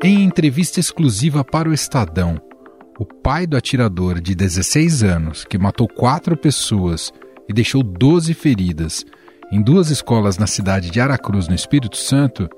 Em 0.00 0.22
entrevista 0.22 0.78
exclusiva 0.78 1.42
para 1.42 1.68
o 1.68 1.74
Estadão, 1.74 2.40
o 3.00 3.04
pai 3.04 3.48
do 3.48 3.56
atirador 3.56 4.20
de 4.20 4.32
16 4.32 5.02
anos, 5.02 5.44
que 5.44 5.58
matou 5.58 5.88
quatro 5.88 6.36
pessoas 6.36 7.12
e 7.48 7.52
deixou 7.52 7.82
12 7.82 8.32
feridas 8.32 9.04
em 9.50 9.60
duas 9.60 9.90
escolas 9.90 10.38
na 10.38 10.46
cidade 10.46 10.92
de 10.92 11.00
Aracruz, 11.00 11.48
no 11.48 11.54
Espírito 11.54 11.96
Santo, 11.96 12.48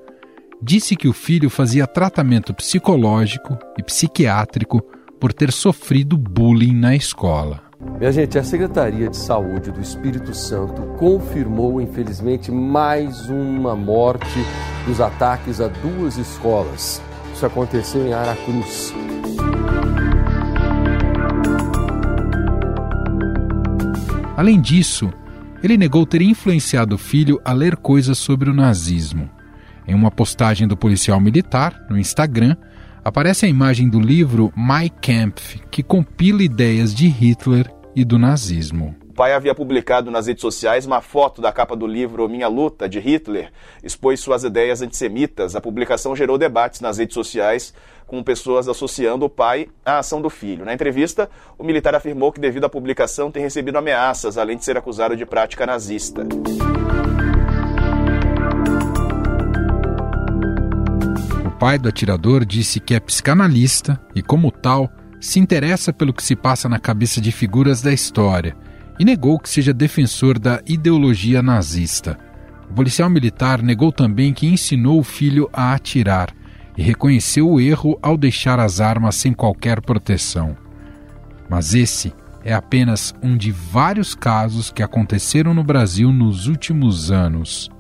disse 0.62 0.94
que 0.94 1.08
o 1.08 1.14
filho 1.14 1.48
fazia 1.48 1.86
tratamento 1.86 2.52
psicológico 2.52 3.56
e 3.78 3.82
psiquiátrico 3.82 4.82
por 5.18 5.32
ter 5.32 5.50
sofrido 5.50 6.18
bullying 6.18 6.74
na 6.74 6.94
escola. 6.94 7.62
Minha 7.98 8.12
gente, 8.12 8.38
a 8.38 8.44
Secretaria 8.44 9.08
de 9.08 9.16
Saúde 9.16 9.72
do 9.72 9.80
Espírito 9.80 10.34
Santo 10.34 10.82
confirmou, 10.98 11.80
infelizmente, 11.80 12.52
mais 12.52 13.30
uma 13.30 13.74
morte 13.74 14.44
dos 14.86 15.00
ataques 15.00 15.58
a 15.58 15.68
duas 15.68 16.18
escolas. 16.18 17.00
Isso 17.34 17.46
aconteceu 17.46 18.06
em 18.06 18.12
Aracruz. 18.12 18.94
Além 24.36 24.60
disso, 24.60 25.12
ele 25.62 25.76
negou 25.76 26.06
ter 26.06 26.22
influenciado 26.22 26.94
o 26.94 26.98
filho 26.98 27.40
a 27.44 27.52
ler 27.52 27.76
coisas 27.76 28.16
sobre 28.16 28.48
o 28.48 28.54
nazismo. 28.54 29.28
Em 29.86 29.94
uma 29.94 30.10
postagem 30.10 30.66
do 30.66 30.76
policial 30.76 31.20
militar 31.20 31.86
no 31.90 31.98
Instagram, 31.98 32.56
aparece 33.04 33.44
a 33.44 33.48
imagem 33.48 33.88
do 33.88 34.00
livro 34.00 34.52
My 34.56 34.88
Kampf, 34.88 35.60
que 35.70 35.82
compila 35.82 36.42
ideias 36.42 36.94
de 36.94 37.06
Hitler 37.08 37.70
e 37.94 38.04
do 38.04 38.18
nazismo. 38.18 38.94
O 39.20 39.22
pai 39.22 39.34
havia 39.34 39.54
publicado 39.54 40.10
nas 40.10 40.28
redes 40.28 40.40
sociais 40.40 40.86
uma 40.86 41.02
foto 41.02 41.42
da 41.42 41.52
capa 41.52 41.76
do 41.76 41.86
livro 41.86 42.26
Minha 42.26 42.48
Luta, 42.48 42.88
de 42.88 42.98
Hitler, 42.98 43.52
expôs 43.82 44.18
suas 44.18 44.44
ideias 44.44 44.80
antissemitas. 44.80 45.54
A 45.54 45.60
publicação 45.60 46.16
gerou 46.16 46.38
debates 46.38 46.80
nas 46.80 46.96
redes 46.96 47.12
sociais, 47.12 47.74
com 48.06 48.22
pessoas 48.22 48.66
associando 48.66 49.26
o 49.26 49.28
pai 49.28 49.68
à 49.84 49.98
ação 49.98 50.22
do 50.22 50.30
filho. 50.30 50.64
Na 50.64 50.72
entrevista, 50.72 51.28
o 51.58 51.62
militar 51.62 51.94
afirmou 51.94 52.32
que, 52.32 52.40
devido 52.40 52.64
à 52.64 52.68
publicação, 52.70 53.30
tem 53.30 53.42
recebido 53.42 53.76
ameaças, 53.76 54.38
além 54.38 54.56
de 54.56 54.64
ser 54.64 54.78
acusado 54.78 55.14
de 55.14 55.26
prática 55.26 55.66
nazista. 55.66 56.26
pai 61.58 61.78
do 61.78 61.90
atirador 61.90 62.46
disse 62.46 62.80
que 62.80 62.94
é 62.94 63.00
psicanalista 63.00 64.00
e, 64.14 64.22
como 64.22 64.50
tal, 64.50 64.88
se 65.20 65.38
interessa 65.38 65.92
pelo 65.92 66.14
que 66.14 66.22
se 66.22 66.34
passa 66.34 66.70
na 66.70 66.78
cabeça 66.78 67.20
de 67.20 67.30
figuras 67.30 67.82
da 67.82 67.92
história 67.92 68.56
e 69.00 69.04
negou 69.04 69.38
que 69.38 69.48
seja 69.48 69.72
defensor 69.72 70.38
da 70.38 70.60
ideologia 70.66 71.40
nazista. 71.42 72.18
O 72.70 72.74
policial 72.74 73.08
militar 73.08 73.62
negou 73.62 73.90
também 73.90 74.34
que 74.34 74.46
ensinou 74.46 75.00
o 75.00 75.02
filho 75.02 75.48
a 75.54 75.72
atirar 75.72 76.28
e 76.76 76.82
reconheceu 76.82 77.48
o 77.48 77.58
erro 77.58 77.98
ao 78.02 78.14
deixar 78.14 78.60
as 78.60 78.78
armas 78.78 79.14
sem 79.14 79.32
qualquer 79.32 79.80
proteção. 79.80 80.54
Mas 81.48 81.74
esse 81.74 82.12
é 82.44 82.52
apenas 82.52 83.14
um 83.22 83.38
de 83.38 83.50
vários 83.50 84.14
casos 84.14 84.70
que 84.70 84.82
aconteceram 84.82 85.54
no 85.54 85.64
Brasil 85.64 86.12
nos 86.12 86.46
últimos 86.46 87.10
anos. 87.10 87.70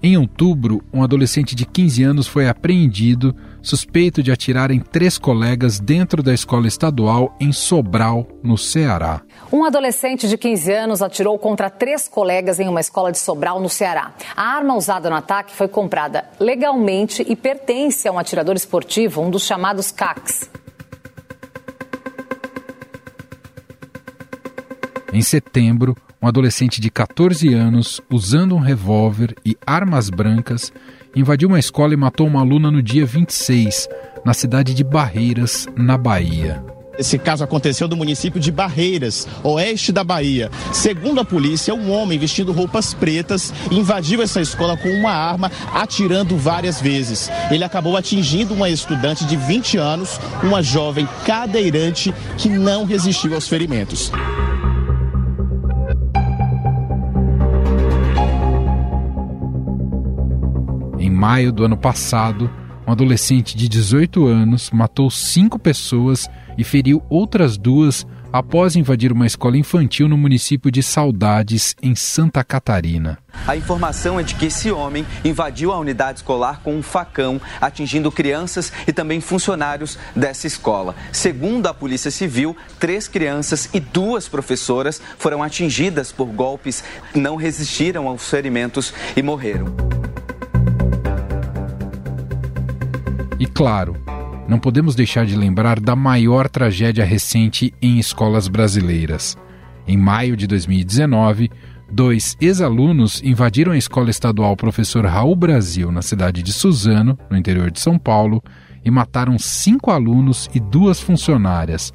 Em 0.00 0.16
outubro, 0.16 0.80
um 0.92 1.02
adolescente 1.02 1.56
de 1.56 1.66
15 1.66 2.04
anos 2.04 2.28
foi 2.28 2.48
apreendido 2.48 3.34
suspeito 3.62 4.22
de 4.22 4.32
atirar 4.32 4.70
em 4.70 4.80
três 4.80 5.16
colegas 5.16 5.78
dentro 5.78 6.22
da 6.22 6.34
escola 6.34 6.66
estadual 6.66 7.34
em 7.38 7.52
Sobral, 7.52 8.26
no 8.42 8.58
Ceará. 8.58 9.22
Um 9.52 9.64
adolescente 9.64 10.28
de 10.28 10.36
15 10.36 10.72
anos 10.72 11.02
atirou 11.02 11.38
contra 11.38 11.70
três 11.70 12.08
colegas 12.08 12.58
em 12.58 12.68
uma 12.68 12.80
escola 12.80 13.12
de 13.12 13.18
Sobral, 13.18 13.60
no 13.60 13.68
Ceará. 13.68 14.12
A 14.36 14.56
arma 14.56 14.74
usada 14.74 15.08
no 15.08 15.16
ataque 15.16 15.54
foi 15.54 15.68
comprada 15.68 16.24
legalmente 16.40 17.24
e 17.26 17.36
pertence 17.36 18.08
a 18.08 18.12
um 18.12 18.18
atirador 18.18 18.56
esportivo, 18.56 19.22
um 19.22 19.30
dos 19.30 19.44
chamados 19.44 19.90
CACs. 19.90 20.50
Em 25.12 25.20
setembro, 25.20 25.94
um 26.22 26.26
adolescente 26.26 26.80
de 26.80 26.90
14 26.90 27.52
anos, 27.52 28.00
usando 28.10 28.54
um 28.54 28.60
revólver 28.60 29.34
e 29.44 29.56
armas 29.66 30.08
brancas, 30.08 30.72
invadiu 31.14 31.48
uma 31.48 31.58
escola 31.58 31.94
e 31.94 31.96
matou 31.96 32.26
uma 32.26 32.40
aluna 32.40 32.70
no 32.70 32.82
dia 32.82 33.04
26, 33.04 33.88
na 34.24 34.32
cidade 34.32 34.74
de 34.74 34.82
Barreiras, 34.82 35.66
na 35.76 35.96
Bahia. 35.98 36.62
Esse 36.98 37.18
caso 37.18 37.42
aconteceu 37.42 37.88
no 37.88 37.96
município 37.96 38.38
de 38.38 38.52
Barreiras, 38.52 39.26
oeste 39.42 39.92
da 39.92 40.04
Bahia. 40.04 40.50
Segundo 40.72 41.20
a 41.20 41.24
polícia, 41.24 41.74
um 41.74 41.90
homem 41.90 42.18
vestindo 42.18 42.52
roupas 42.52 42.92
pretas 42.92 43.52
invadiu 43.70 44.20
essa 44.20 44.40
escola 44.40 44.76
com 44.76 44.90
uma 44.90 45.10
arma, 45.10 45.50
atirando 45.72 46.36
várias 46.36 46.80
vezes. 46.80 47.30
Ele 47.50 47.64
acabou 47.64 47.96
atingindo 47.96 48.52
uma 48.52 48.68
estudante 48.68 49.24
de 49.24 49.36
20 49.36 49.78
anos, 49.78 50.20
uma 50.42 50.62
jovem 50.62 51.08
cadeirante 51.24 52.14
que 52.36 52.48
não 52.48 52.84
resistiu 52.84 53.34
aos 53.34 53.48
ferimentos. 53.48 54.12
Maio 61.10 61.52
do 61.52 61.64
ano 61.64 61.76
passado, 61.76 62.50
um 62.86 62.92
adolescente 62.92 63.56
de 63.56 63.68
18 63.68 64.26
anos 64.26 64.70
matou 64.70 65.10
cinco 65.10 65.58
pessoas 65.58 66.28
e 66.58 66.64
feriu 66.64 67.02
outras 67.08 67.56
duas 67.56 68.06
após 68.32 68.74
invadir 68.74 69.12
uma 69.12 69.26
escola 69.26 69.56
infantil 69.58 70.08
no 70.08 70.16
município 70.16 70.70
de 70.70 70.82
Saudades, 70.82 71.76
em 71.82 71.94
Santa 71.94 72.42
Catarina. 72.42 73.18
A 73.46 73.54
informação 73.54 74.18
é 74.18 74.22
de 74.22 74.34
que 74.34 74.46
esse 74.46 74.70
homem 74.70 75.06
invadiu 75.24 75.70
a 75.70 75.78
unidade 75.78 76.20
escolar 76.20 76.60
com 76.62 76.74
um 76.74 76.82
facão, 76.82 77.40
atingindo 77.60 78.10
crianças 78.10 78.72
e 78.86 78.92
também 78.92 79.20
funcionários 79.20 79.98
dessa 80.16 80.46
escola. 80.46 80.94
Segundo 81.12 81.66
a 81.66 81.74
Polícia 81.74 82.10
Civil, 82.10 82.56
três 82.78 83.06
crianças 83.06 83.68
e 83.74 83.80
duas 83.80 84.28
professoras 84.28 85.00
foram 85.18 85.42
atingidas 85.42 86.10
por 86.10 86.26
golpes, 86.26 86.82
não 87.14 87.36
resistiram 87.36 88.08
aos 88.08 88.28
ferimentos 88.28 88.94
e 89.14 89.22
morreram. 89.22 90.01
E 93.42 93.46
claro, 93.48 93.96
não 94.48 94.56
podemos 94.56 94.94
deixar 94.94 95.26
de 95.26 95.34
lembrar 95.34 95.80
da 95.80 95.96
maior 95.96 96.48
tragédia 96.48 97.04
recente 97.04 97.74
em 97.82 97.98
escolas 97.98 98.46
brasileiras. 98.46 99.36
Em 99.84 99.96
maio 99.96 100.36
de 100.36 100.46
2019, 100.46 101.50
dois 101.90 102.36
ex-alunos 102.40 103.20
invadiram 103.24 103.72
a 103.72 103.76
escola 103.76 104.10
estadual 104.10 104.56
Professor 104.56 105.04
Raul 105.04 105.34
Brasil, 105.34 105.90
na 105.90 106.02
cidade 106.02 106.40
de 106.40 106.52
Suzano, 106.52 107.18
no 107.28 107.36
interior 107.36 107.68
de 107.72 107.80
São 107.80 107.98
Paulo, 107.98 108.40
e 108.84 108.92
mataram 108.92 109.36
cinco 109.40 109.90
alunos 109.90 110.48
e 110.54 110.60
duas 110.60 111.00
funcionárias, 111.00 111.92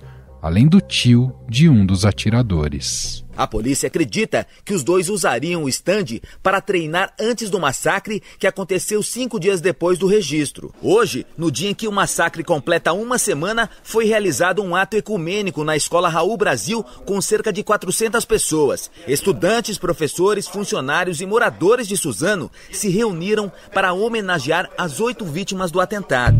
além 0.47 0.65
do 0.65 0.79
tio 0.79 1.35
de 1.49 1.67
um 1.67 1.85
dos 1.85 2.05
atiradores. 2.05 3.25
A 3.35 3.45
polícia 3.45 3.87
acredita 3.87 4.47
que 4.63 4.73
os 4.73 4.81
dois 4.81 5.09
usariam 5.09 5.65
o 5.65 5.69
estande 5.69 6.21
para 6.41 6.61
treinar 6.61 7.13
antes 7.19 7.49
do 7.49 7.59
massacre 7.59 8.23
que 8.39 8.47
aconteceu 8.47 9.03
cinco 9.03 9.41
dias 9.41 9.59
depois 9.59 9.99
do 9.99 10.07
registro. 10.07 10.73
Hoje, 10.81 11.25
no 11.37 11.51
dia 11.51 11.69
em 11.69 11.73
que 11.73 11.85
o 11.85 11.91
massacre 11.91 12.45
completa 12.45 12.93
uma 12.93 13.17
semana, 13.17 13.69
foi 13.83 14.05
realizado 14.05 14.63
um 14.63 14.73
ato 14.73 14.95
ecumênico 14.95 15.65
na 15.65 15.75
Escola 15.75 16.07
Raul 16.07 16.37
Brasil 16.37 16.81
com 17.05 17.19
cerca 17.19 17.51
de 17.51 17.61
400 17.61 18.23
pessoas. 18.23 18.89
Estudantes, 19.05 19.77
professores, 19.77 20.47
funcionários 20.47 21.19
e 21.19 21.25
moradores 21.25 21.89
de 21.89 21.97
Suzano 21.97 22.49
se 22.71 22.87
reuniram 22.87 23.51
para 23.73 23.91
homenagear 23.91 24.69
as 24.77 25.01
oito 25.01 25.25
vítimas 25.25 25.71
do 25.71 25.81
atentado. 25.81 26.37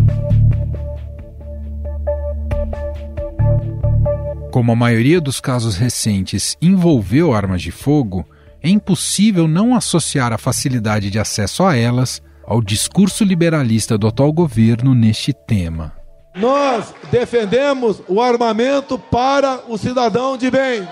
Como 4.58 4.72
a 4.72 4.76
maioria 4.76 5.22
dos 5.22 5.40
casos 5.40 5.78
recentes 5.78 6.58
envolveu 6.60 7.32
armas 7.32 7.62
de 7.62 7.70
fogo, 7.70 8.26
é 8.60 8.68
impossível 8.68 9.48
não 9.48 9.76
associar 9.76 10.34
a 10.34 10.38
facilidade 10.40 11.12
de 11.12 11.20
acesso 11.20 11.64
a 11.64 11.76
elas 11.76 12.24
ao 12.44 12.60
discurso 12.60 13.24
liberalista 13.24 14.00
do 14.00 14.08
atual 14.08 14.34
governo 14.34 14.96
neste 14.96 15.32
tema. 15.32 15.94
Nós 16.36 16.92
defendemos 17.12 18.02
o 18.08 18.20
armamento 18.20 18.98
para 18.98 19.62
o 19.68 19.78
cidadão 19.78 20.36
de 20.36 20.50
bem. 20.50 20.88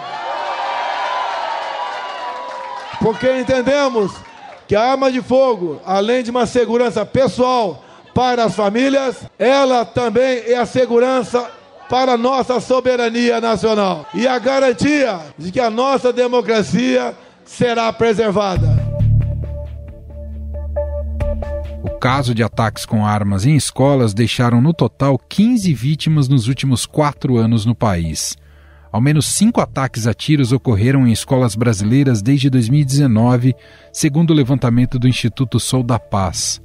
Porque 3.00 3.36
entendemos 3.36 4.12
que 4.68 4.75
a 4.75 4.92
arma 4.92 5.12
de 5.12 5.24
fogo, 5.24 5.81
além 5.84 6.22
de 6.22 6.30
uma 6.30 6.45
segurança 6.45 7.04
pessoal 7.04 7.84
para 8.13 8.44
as 8.44 8.54
famílias, 8.54 9.25
ela 9.39 9.84
também 9.84 10.44
é 10.45 10.56
a 10.56 10.68
segurança 10.68 11.50
para 11.90 12.18
nossa 12.18 12.60
soberania 12.60 13.40
nacional 13.40 14.06
e 14.14 14.28
a 14.28 14.40
garantia 14.40 15.20
de 15.38 15.52
que 15.52 15.60
a 15.60 15.70
nossa 15.70 16.12
democracia 16.12 17.14
será 17.44 17.92
preservada. 17.94 18.84
O 21.84 22.00
caso 22.00 22.34
de 22.34 22.44
ataques 22.44 22.86
com 22.86 23.06
armas 23.06 23.46
em 23.46 23.56
escolas 23.56 24.14
deixaram 24.14 24.62
no 24.62 24.74
total 24.74 25.18
15 25.18 25.74
vítimas 25.74 26.28
nos 26.28 26.48
últimos 26.48 26.86
quatro 26.86 27.38
anos 27.38 27.66
no 27.66 27.76
país. 27.76 28.36
Ao 28.92 29.02
menos 29.02 29.26
cinco 29.26 29.60
ataques 29.60 30.08
a 30.08 30.14
tiros 30.14 30.52
ocorreram 30.54 31.06
em 31.06 31.12
escolas 31.12 31.54
brasileiras 31.54 32.22
desde 32.22 32.50
2019, 32.50 33.54
segundo 33.92 34.32
o 34.32 34.34
levantamento 34.34 34.98
do 34.98 35.08
Instituto 35.08 35.60
Sou 35.60 35.84
da 35.84 36.00
Paz. 36.00 36.62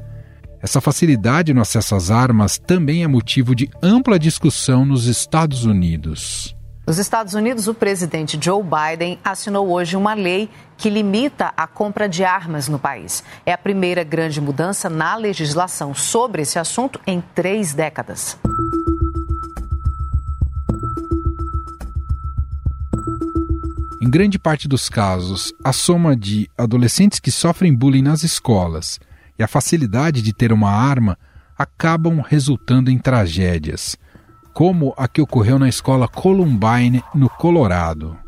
Essa 0.63 0.81
facilidade 0.81 1.55
no 1.55 1.63
acesso 1.63 1.95
às 1.95 2.11
armas 2.11 2.59
também 2.59 3.03
é 3.03 3.09
motivo 3.09 3.55
de 3.55 3.71
ampla 3.83 4.19
discussão 4.19 4.85
nos 4.85 5.07
Estados 5.07 5.65
Unidos. 5.65 6.55
Nos 6.87 6.99
Estados 6.99 7.35
Unidos, 7.35 7.67
o 7.67 7.73
presidente 7.73 8.39
Joe 8.43 8.63
Biden 8.63 9.19
assinou 9.25 9.71
hoje 9.71 9.97
uma 9.97 10.13
lei 10.13 10.51
que 10.77 10.91
limita 10.91 11.53
a 11.57 11.67
compra 11.67 12.09
de 12.09 12.25
armas 12.25 12.69
no 12.69 12.79
país. 12.79 13.25
É 13.47 13.53
a 13.53 13.59
primeira 13.59 14.05
grande 14.05 14.41
mudança 14.41 14.91
na 14.91 15.17
legislação 15.17 15.95
sobre 15.95 16.43
esse 16.43 16.59
assunto 16.59 17.01
em 17.07 17.23
três 17.35 17.73
décadas. 17.73 18.37
Em 24.03 24.11
grande 24.11 24.39
parte 24.39 24.69
dos 24.69 24.89
casos, 24.91 25.55
a 25.65 25.73
soma 25.73 26.17
de 26.17 26.51
adolescentes 26.59 27.19
que 27.21 27.31
sofrem 27.31 27.75
bullying 27.75 28.03
nas 28.03 28.25
escolas 28.25 28.99
e 29.41 29.43
a 29.43 29.49
facilidade 29.49 30.21
de 30.21 30.35
ter 30.35 30.53
uma 30.53 30.71
arma 30.71 31.17
acabam 31.59 32.21
resultando 32.21 32.91
em 32.91 32.99
tragédias 32.99 33.97
como 34.53 34.93
a 34.99 35.09
que 35.09 35.23
ocorreu 35.23 35.59
na 35.59 35.69
escola 35.69 36.07
Columbine, 36.07 37.03
no 37.15 37.31
Colorado. 37.31 38.19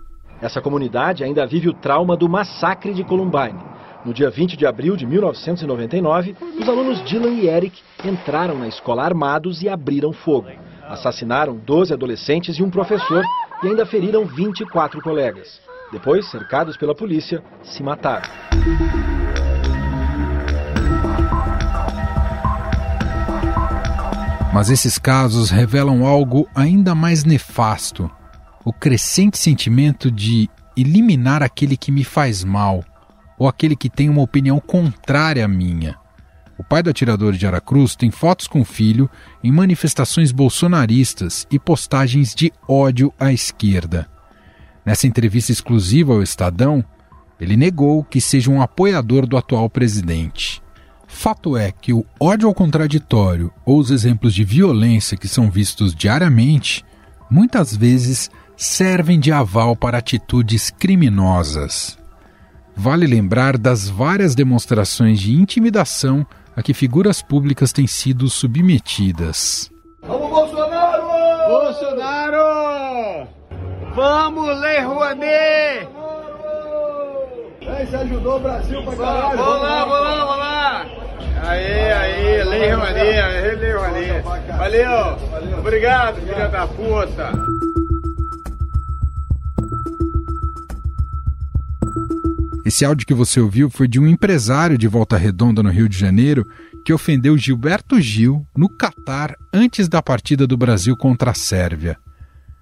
Essa 0.40 0.62
comunidade 0.62 1.22
ainda 1.22 1.46
vive 1.46 1.68
o 1.68 1.74
trauma 1.74 2.16
do 2.16 2.28
massacre 2.28 2.94
de 2.94 3.04
Columbine. 3.04 3.58
No 4.06 4.14
dia 4.14 4.30
20 4.30 4.56
de 4.56 4.64
abril 4.64 4.96
de 4.96 5.04
1999, 5.04 6.34
os 6.58 6.68
alunos 6.68 7.04
Dylan 7.04 7.34
e 7.34 7.46
Eric 7.46 7.78
entraram 8.04 8.58
na 8.58 8.68
escola 8.68 9.04
armados 9.04 9.62
e 9.62 9.68
abriram 9.68 10.12
fogo. 10.14 10.48
Assassinaram 10.88 11.56
12 11.56 11.92
adolescentes 11.92 12.56
e 12.56 12.62
um 12.62 12.70
professor 12.70 13.22
e 13.62 13.66
ainda 13.66 13.84
feriram 13.84 14.24
24 14.24 15.02
colegas. 15.02 15.60
Depois, 15.92 16.30
cercados 16.30 16.76
pela 16.76 16.94
polícia, 16.94 17.42
se 17.62 17.82
mataram. 17.82 18.30
Mas 24.52 24.68
esses 24.68 24.98
casos 24.98 25.48
revelam 25.48 26.04
algo 26.06 26.46
ainda 26.54 26.94
mais 26.94 27.24
nefasto: 27.24 28.10
o 28.64 28.72
crescente 28.72 29.38
sentimento 29.38 30.10
de 30.10 30.48
eliminar 30.76 31.42
aquele 31.42 31.76
que 31.76 31.90
me 31.90 32.04
faz 32.04 32.44
mal 32.44 32.84
ou 33.38 33.48
aquele 33.48 33.74
que 33.74 33.88
tem 33.88 34.08
uma 34.08 34.22
opinião 34.22 34.60
contrária 34.60 35.44
à 35.44 35.48
minha. 35.48 35.96
O 36.58 36.62
pai 36.62 36.82
do 36.82 36.90
atirador 36.90 37.32
de 37.32 37.46
Aracruz 37.46 37.96
tem 37.96 38.10
fotos 38.10 38.46
com 38.46 38.60
o 38.60 38.64
filho 38.64 39.10
em 39.42 39.50
manifestações 39.50 40.30
bolsonaristas 40.30 41.46
e 41.50 41.58
postagens 41.58 42.34
de 42.34 42.52
ódio 42.68 43.12
à 43.18 43.32
esquerda. 43.32 44.06
Nessa 44.84 45.06
entrevista 45.06 45.50
exclusiva 45.50 46.12
ao 46.12 46.22
Estadão, 46.22 46.84
ele 47.40 47.56
negou 47.56 48.04
que 48.04 48.20
seja 48.20 48.50
um 48.50 48.62
apoiador 48.62 49.26
do 49.26 49.36
atual 49.36 49.68
presidente. 49.68 50.61
Fato 51.14 51.56
é 51.56 51.70
que 51.70 51.92
o 51.92 52.04
ódio 52.18 52.48
ao 52.48 52.54
contraditório 52.54 53.52
ou 53.64 53.78
os 53.78 53.92
exemplos 53.92 54.34
de 54.34 54.42
violência 54.42 55.16
que 55.16 55.28
são 55.28 55.48
vistos 55.48 55.94
diariamente 55.94 56.84
muitas 57.30 57.76
vezes 57.76 58.28
servem 58.56 59.20
de 59.20 59.30
aval 59.30 59.76
para 59.76 59.98
atitudes 59.98 60.68
criminosas. 60.70 61.96
Vale 62.74 63.06
lembrar 63.06 63.56
das 63.56 63.88
várias 63.88 64.34
demonstrações 64.34 65.20
de 65.20 65.32
intimidação 65.32 66.26
a 66.56 66.62
que 66.62 66.74
figuras 66.74 67.22
públicas 67.22 67.72
têm 67.72 67.86
sido 67.86 68.28
submetidas. 68.28 69.70
Vamos, 70.02 70.28
Bolsonaro! 70.28 71.02
Bolsonaro! 71.48 73.28
Vamos, 73.94 74.60
Lei 74.60 74.80
Rouanet! 74.80 75.88
Você 77.60 77.96
ajudou 77.96 78.38
o 78.38 78.40
Brasil 78.40 78.82
pra 78.82 78.96
caralho! 78.96 79.36
Vamos 79.38 79.62
lá, 79.62 79.84
vamos 79.84 80.00
lá, 80.00 80.24
vamos 80.24 80.38
lá! 80.38 81.01
Aí, 81.42 81.92
aí, 81.92 82.44
Lei 82.44 82.72
Rouanet, 82.72 83.56
Lei 83.56 83.72
Rouanet. 83.72 84.22
Valeu. 84.56 85.58
Obrigado, 85.58 86.20
filha 86.20 86.48
da 86.48 86.66
puta. 86.66 87.32
Esse 92.64 92.84
áudio 92.84 93.06
que 93.06 93.12
você 93.12 93.40
ouviu 93.40 93.68
foi 93.68 93.88
de 93.88 93.98
um 93.98 94.06
empresário 94.06 94.78
de 94.78 94.86
Volta 94.86 95.16
Redonda, 95.16 95.62
no 95.62 95.68
Rio 95.68 95.88
de 95.88 95.98
Janeiro, 95.98 96.46
que 96.84 96.92
ofendeu 96.92 97.36
Gilberto 97.36 98.00
Gil 98.00 98.46
no 98.56 98.68
Catar 98.68 99.36
antes 99.52 99.88
da 99.88 100.00
partida 100.00 100.46
do 100.46 100.56
Brasil 100.56 100.96
contra 100.96 101.32
a 101.32 101.34
Sérvia. 101.34 101.98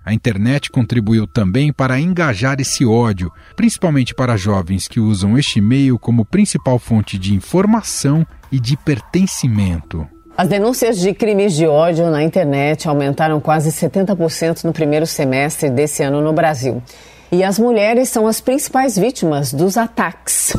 A 0.04 0.14
internet 0.14 0.70
contribuiu 0.70 1.26
também 1.26 1.72
para 1.72 2.00
engajar 2.00 2.58
esse 2.58 2.84
ódio, 2.84 3.30
principalmente 3.54 4.14
para 4.14 4.36
jovens 4.36 4.88
que 4.88 4.98
usam 4.98 5.36
este 5.36 5.60
meio 5.60 5.98
como 5.98 6.24
principal 6.24 6.78
fonte 6.78 7.18
de 7.18 7.34
informação 7.34 8.26
e 8.50 8.58
de 8.58 8.76
pertencimento. 8.76 10.06
As 10.36 10.48
denúncias 10.48 10.98
de 10.98 11.12
crimes 11.12 11.54
de 11.54 11.66
ódio 11.66 12.10
na 12.10 12.22
internet 12.22 12.88
aumentaram 12.88 13.40
quase 13.40 13.70
70% 13.70 14.64
no 14.64 14.72
primeiro 14.72 15.06
semestre 15.06 15.68
desse 15.68 16.02
ano 16.02 16.22
no 16.22 16.32
Brasil. 16.32 16.82
E 17.30 17.44
as 17.44 17.58
mulheres 17.58 18.08
são 18.08 18.26
as 18.26 18.40
principais 18.40 18.96
vítimas 18.96 19.52
dos 19.52 19.76
ataques. 19.76 20.52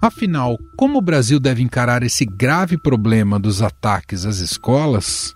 Afinal, 0.00 0.58
como 0.76 0.98
o 0.98 1.02
Brasil 1.02 1.38
deve 1.38 1.62
encarar 1.62 2.02
esse 2.02 2.24
grave 2.24 2.76
problema 2.76 3.38
dos 3.38 3.60
ataques 3.60 4.24
às 4.24 4.38
escolas? 4.38 5.34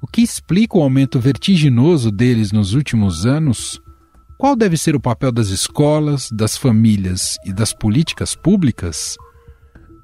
O 0.00 0.06
que 0.06 0.22
explica 0.22 0.76
o 0.76 0.82
aumento 0.82 1.20
vertiginoso 1.20 2.10
deles 2.10 2.50
nos 2.50 2.74
últimos 2.74 3.26
anos? 3.26 3.80
Qual 4.42 4.56
deve 4.56 4.76
ser 4.76 4.96
o 4.96 5.00
papel 5.00 5.30
das 5.30 5.50
escolas, 5.50 6.28
das 6.32 6.56
famílias 6.56 7.36
e 7.46 7.52
das 7.52 7.72
políticas 7.72 8.34
públicas? 8.34 9.16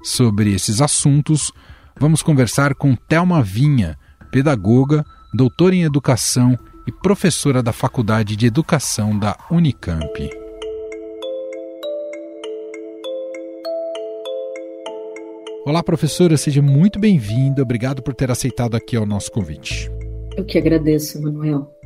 Sobre 0.01 0.53
esses 0.53 0.79
assuntos, 0.79 1.51
vamos 1.99 2.23
conversar 2.23 2.73
com 2.73 2.95
Thelma 2.95 3.43
Vinha, 3.43 3.97
pedagoga, 4.31 5.03
doutora 5.33 5.75
em 5.75 5.83
educação 5.83 6.57
e 6.87 6.91
professora 7.03 7.61
da 7.61 7.73
Faculdade 7.73 8.37
de 8.37 8.45
Educação 8.45 9.19
da 9.19 9.35
Unicamp. 9.51 10.29
Olá, 15.65 15.83
professora, 15.83 16.37
seja 16.37 16.61
muito 16.61 16.97
bem-vinda. 16.97 17.61
Obrigado 17.61 18.01
por 18.01 18.13
ter 18.13 18.31
aceitado 18.31 18.75
aqui 18.75 18.97
o 18.97 19.05
nosso 19.05 19.33
convite. 19.33 19.91
Eu 20.37 20.45
que 20.45 20.57
agradeço, 20.57 21.21
Manuel. 21.21 21.77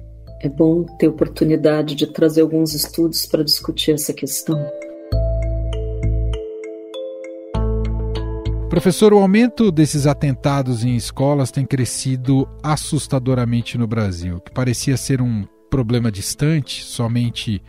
É 0.43 0.49
bom 0.49 0.83
ter 0.83 1.07
oportunidade 1.07 1.95
de 1.95 2.05
trazer 2.05 2.41
alguns 2.41 2.73
estudos 2.73 3.25
para 3.25 3.45
discutir 3.45 3.91
essa 3.91 4.13
questão. 4.13 4.59
Professor, 8.69 9.13
o 9.13 9.19
aumento 9.19 9.71
desses 9.71 10.05
atentados 10.05 10.83
em 10.83 10.97
escolas 10.97 11.49
tem 11.49 11.65
crescido 11.65 12.45
assustadoramente 12.61 13.77
no 13.77 13.87
Brasil, 13.87 14.41
que 14.41 14.51
parecia 14.51 14.97
ser 14.97 15.21
um 15.21 15.47
problema 15.69 16.11
distante 16.11 16.83
somente 16.83 17.63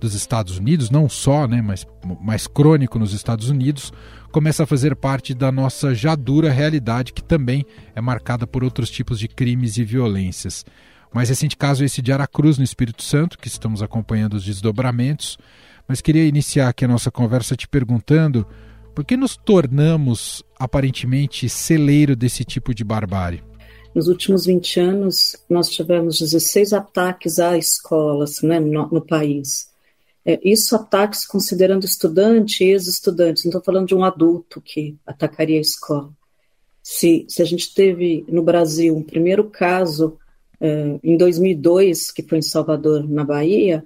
dos 0.00 0.12
Estados 0.14 0.58
Unidos, 0.58 0.90
não 0.90 1.08
só, 1.08 1.46
né, 1.46 1.62
mas 1.62 1.86
mais 2.20 2.48
crônico 2.48 2.98
nos 2.98 3.12
Estados 3.12 3.48
Unidos, 3.48 3.92
começa 4.32 4.64
a 4.64 4.66
fazer 4.66 4.96
parte 4.96 5.34
da 5.34 5.52
nossa 5.52 5.94
já 5.94 6.16
dura 6.16 6.50
realidade, 6.50 7.12
que 7.12 7.22
também 7.22 7.64
é 7.94 8.00
marcada 8.00 8.44
por 8.44 8.64
outros 8.64 8.90
tipos 8.90 9.20
de 9.20 9.28
crimes 9.28 9.76
e 9.76 9.84
violências. 9.84 10.64
O 11.12 11.16
mais 11.16 11.28
recente 11.28 11.56
caso 11.56 11.82
é 11.82 11.86
esse 11.86 12.02
de 12.02 12.12
Aracruz, 12.12 12.58
no 12.58 12.64
Espírito 12.64 13.02
Santo, 13.02 13.38
que 13.38 13.48
estamos 13.48 13.82
acompanhando 13.82 14.34
os 14.34 14.44
desdobramentos. 14.44 15.38
Mas 15.86 16.00
queria 16.00 16.24
iniciar 16.24 16.68
aqui 16.68 16.84
a 16.84 16.88
nossa 16.88 17.10
conversa 17.10 17.56
te 17.56 17.66
perguntando 17.66 18.46
por 18.94 19.04
que 19.04 19.16
nos 19.16 19.36
tornamos 19.36 20.42
aparentemente 20.58 21.48
celeiro 21.48 22.16
desse 22.16 22.44
tipo 22.44 22.74
de 22.74 22.84
barbárie? 22.84 23.42
Nos 23.94 24.06
últimos 24.06 24.44
20 24.44 24.80
anos, 24.80 25.36
nós 25.48 25.70
tivemos 25.70 26.18
16 26.18 26.72
ataques 26.72 27.38
a 27.38 27.56
escolas 27.56 28.42
né, 28.42 28.60
no, 28.60 28.88
no 28.88 29.00
país. 29.00 29.68
É, 30.26 30.38
isso 30.42 30.76
ataques 30.76 31.24
considerando 31.24 31.84
estudante 31.84 32.62
e 32.62 32.70
ex-estudante, 32.70 33.44
não 33.44 33.50
estou 33.50 33.62
falando 33.62 33.88
de 33.88 33.94
um 33.94 34.04
adulto 34.04 34.60
que 34.60 34.98
atacaria 35.06 35.58
a 35.58 35.62
escola. 35.62 36.10
Se, 36.82 37.24
se 37.28 37.40
a 37.40 37.44
gente 37.44 37.72
teve 37.72 38.26
no 38.28 38.42
Brasil 38.42 38.94
um 38.94 39.02
primeiro 39.02 39.44
caso 39.44 40.17
em 40.60 41.16
2002, 41.16 42.10
que 42.10 42.22
foi 42.22 42.38
em 42.38 42.42
Salvador, 42.42 43.08
na 43.08 43.24
Bahia, 43.24 43.84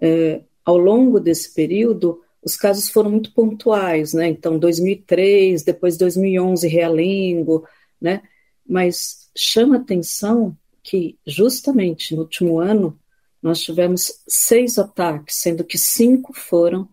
é, 0.00 0.42
ao 0.64 0.76
longo 0.76 1.18
desse 1.18 1.52
período, 1.52 2.20
os 2.42 2.56
casos 2.56 2.88
foram 2.90 3.10
muito 3.10 3.32
pontuais, 3.32 4.12
né? 4.12 4.28
Então, 4.28 4.58
2003, 4.58 5.62
depois 5.62 5.96
2011, 5.96 6.66
Realengo, 6.66 7.66
né? 8.00 8.22
Mas 8.66 9.30
chama 9.36 9.76
atenção 9.76 10.56
que, 10.82 11.16
justamente 11.26 12.14
no 12.14 12.22
último 12.22 12.58
ano, 12.58 12.98
nós 13.40 13.60
tivemos 13.60 14.20
seis 14.26 14.78
ataques, 14.78 15.36
sendo 15.36 15.64
que 15.64 15.78
cinco 15.78 16.32
foram 16.32 16.88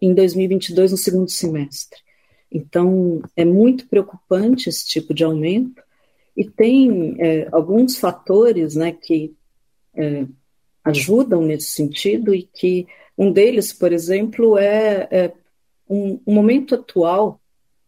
em 0.00 0.12
2022, 0.12 0.92
no 0.92 0.98
segundo 0.98 1.30
semestre. 1.30 1.98
Então, 2.50 3.22
é 3.36 3.44
muito 3.44 3.88
preocupante 3.88 4.68
esse 4.68 4.86
tipo 4.86 5.12
de 5.12 5.24
aumento, 5.24 5.82
e 6.36 6.44
tem 6.44 7.16
é, 7.18 7.48
alguns 7.52 7.98
fatores 7.98 8.74
né, 8.74 8.92
que 8.92 9.34
é, 9.94 10.26
ajudam 10.84 11.42
nesse 11.42 11.68
sentido, 11.68 12.34
e 12.34 12.42
que 12.42 12.86
um 13.16 13.30
deles, 13.32 13.72
por 13.72 13.92
exemplo, 13.92 14.58
é, 14.58 15.08
é 15.10 15.32
um, 15.88 16.20
um 16.26 16.34
momento 16.34 16.74
atual 16.74 17.40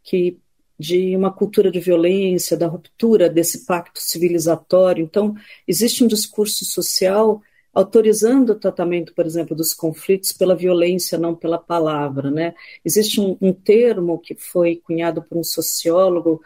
que 0.03 0.39
de 0.79 1.17
uma 1.17 1.33
cultura 1.33 1.71
de 1.71 1.81
violência, 1.81 2.57
da 2.57 2.67
ruptura 2.67 3.31
desse 3.31 3.65
pacto 3.65 4.01
civilizatório. 4.01 5.03
Então, 5.03 5.35
existe 5.67 6.05
um 6.05 6.07
discurso 6.07 6.65
social 6.65 7.43
autorizando 7.73 8.51
o 8.51 8.59
tratamento, 8.59 9.15
por 9.15 9.27
exemplo, 9.27 9.55
dos 9.55 9.75
conflitos 9.75 10.33
pela 10.33 10.55
violência, 10.55 11.19
não 11.19 11.35
pela 11.35 11.59
palavra. 11.59 12.31
Né? 12.31 12.55
Existe 12.85 13.21
um, 13.21 13.37
um 13.41 13.53
termo 13.53 14.19
que 14.19 14.35
foi 14.35 14.77
cunhado 14.77 15.23
por 15.23 15.37
um 15.37 15.45
sociólogo, 15.45 16.41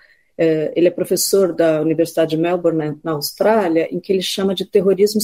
ele 0.75 0.89
é 0.89 0.91
professor 0.91 1.53
da 1.53 1.83
Universidade 1.83 2.31
de 2.31 2.39
Melbourne, 2.39 2.99
na 3.05 3.13
Austrália, 3.13 3.89
em 3.93 4.01
que 4.01 4.11
ele 4.13 4.23
chama 4.23 4.55
de 4.55 4.65
terrorismo 4.65 5.21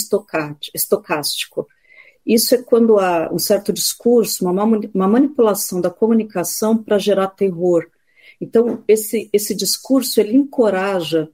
estocástico. 0.75 1.67
Isso 2.27 2.55
é 2.55 2.63
quando 2.63 2.99
há 2.99 3.33
um 3.33 3.39
certo 3.39 3.73
discurso, 3.73 4.45
uma, 4.45 5.09
manipulação 5.09 5.81
da 5.81 5.89
comunicação 5.89 6.77
para 6.77 6.99
gerar 6.99 7.29
terror. 7.29 7.87
Então, 8.41 8.83
esse, 8.89 9.31
esse 9.33 9.55
discurso 9.55 10.21
ele 10.21 10.37
encoraja, 10.37 11.31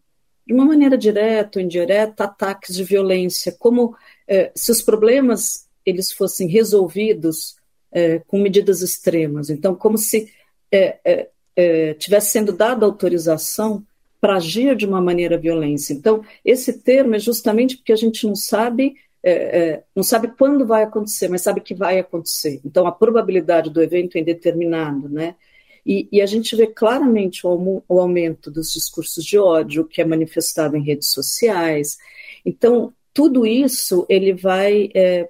de 0.46 0.52
uma 0.52 0.64
maneira 0.64 0.96
direta 0.98 1.58
ou 1.58 1.64
indireta, 1.64 2.24
ataques 2.24 2.76
de 2.76 2.84
violência, 2.84 3.56
como 3.58 3.96
é, 4.28 4.52
se 4.54 4.70
os 4.70 4.82
problemas 4.82 5.66
eles 5.84 6.12
fossem 6.12 6.46
resolvidos 6.46 7.56
é, 7.90 8.20
com 8.20 8.38
medidas 8.38 8.82
extremas. 8.82 9.50
Então, 9.50 9.74
como 9.74 9.98
se 9.98 10.30
é, 10.70 11.30
é, 11.56 11.90
é 11.90 11.94
tivesse 11.94 12.30
sendo 12.30 12.52
dada 12.52 12.86
autorização 12.86 13.84
para 14.20 14.36
agir 14.36 14.76
de 14.76 14.86
uma 14.86 15.00
maneira 15.00 15.36
violência. 15.36 15.92
Então, 15.92 16.24
esse 16.44 16.74
termo 16.74 17.16
é 17.16 17.18
justamente 17.18 17.76
porque 17.76 17.92
a 17.92 17.96
gente 17.96 18.26
não 18.26 18.36
sabe 18.36 18.94
é, 19.24 19.82
não 19.94 20.02
sabe 20.02 20.28
quando 20.36 20.66
vai 20.66 20.82
acontecer, 20.82 21.28
mas 21.28 21.42
sabe 21.42 21.60
que 21.60 21.74
vai 21.74 21.98
acontecer. 21.98 22.60
Então, 22.64 22.86
a 22.86 22.92
probabilidade 22.92 23.70
do 23.70 23.80
evento 23.80 24.16
é 24.16 24.20
indeterminado, 24.20 25.08
né? 25.08 25.36
E, 25.84 26.08
e, 26.12 26.20
a 26.20 26.26
gente 26.26 26.54
vê 26.54 26.66
claramente 26.66 27.46
o, 27.46 27.82
o, 27.88 28.00
aumento 28.00 28.50
dos 28.50 28.72
discursos 28.72 29.24
de 29.24 29.36
ódio 29.36 29.84
que 29.84 30.00
é 30.00 30.04
manifestado 30.04 30.76
em 30.76 30.82
redes 30.82 31.10
sociais. 31.10 31.98
Então, 32.44 32.92
tudo 33.12 33.44
isso 33.44 34.06
ele 34.08 34.32
vai 34.32 34.90
é, 34.94 35.28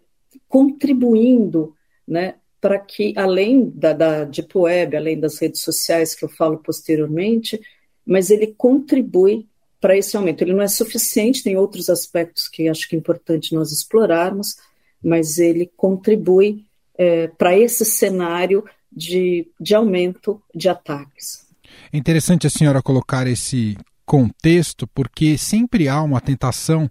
contribuindo 0.49 1.75
né, 2.07 2.35
para 2.63 2.79
que, 2.79 3.13
além 3.17 3.69
da, 3.71 3.93
da 3.93 4.23
Deep 4.23 4.57
Web, 4.57 4.97
além 4.97 5.19
das 5.19 5.37
redes 5.41 5.61
sociais 5.63 6.15
que 6.15 6.25
eu 6.25 6.29
falo 6.29 6.59
posteriormente, 6.59 7.61
mas 8.07 8.31
ele 8.31 8.55
contribui 8.57 9.49
para 9.81 9.97
esse 9.97 10.17
aumento. 10.17 10.43
Ele 10.43 10.53
não 10.53 10.63
é 10.63 10.69
suficiente, 10.69 11.43
tem 11.43 11.57
outros 11.57 11.91
aspectos 11.91 12.47
que 12.47 12.69
acho 12.69 12.89
que 12.89 12.95
é 12.95 12.99
importante 13.01 13.53
nós 13.53 13.73
explorarmos, 13.73 14.55
mas 15.03 15.39
ele 15.39 15.69
contribui 15.77 16.65
é, 16.97 17.27
para 17.27 17.59
esse 17.59 17.85
cenário 17.85 18.65
de, 18.93 19.49
de 19.61 19.75
aumento 19.75 20.41
de 20.55 20.69
ataques. 20.69 21.45
É 21.93 21.99
interessante 21.99 22.47
a 22.47 22.51
senhora 22.51 22.81
colocar 22.81 23.27
esse 23.27 23.77
contexto, 24.07 24.87
porque 24.87 25.37
sempre 25.37 25.89
há 25.89 26.01
uma 26.01 26.21
tentação 26.21 26.89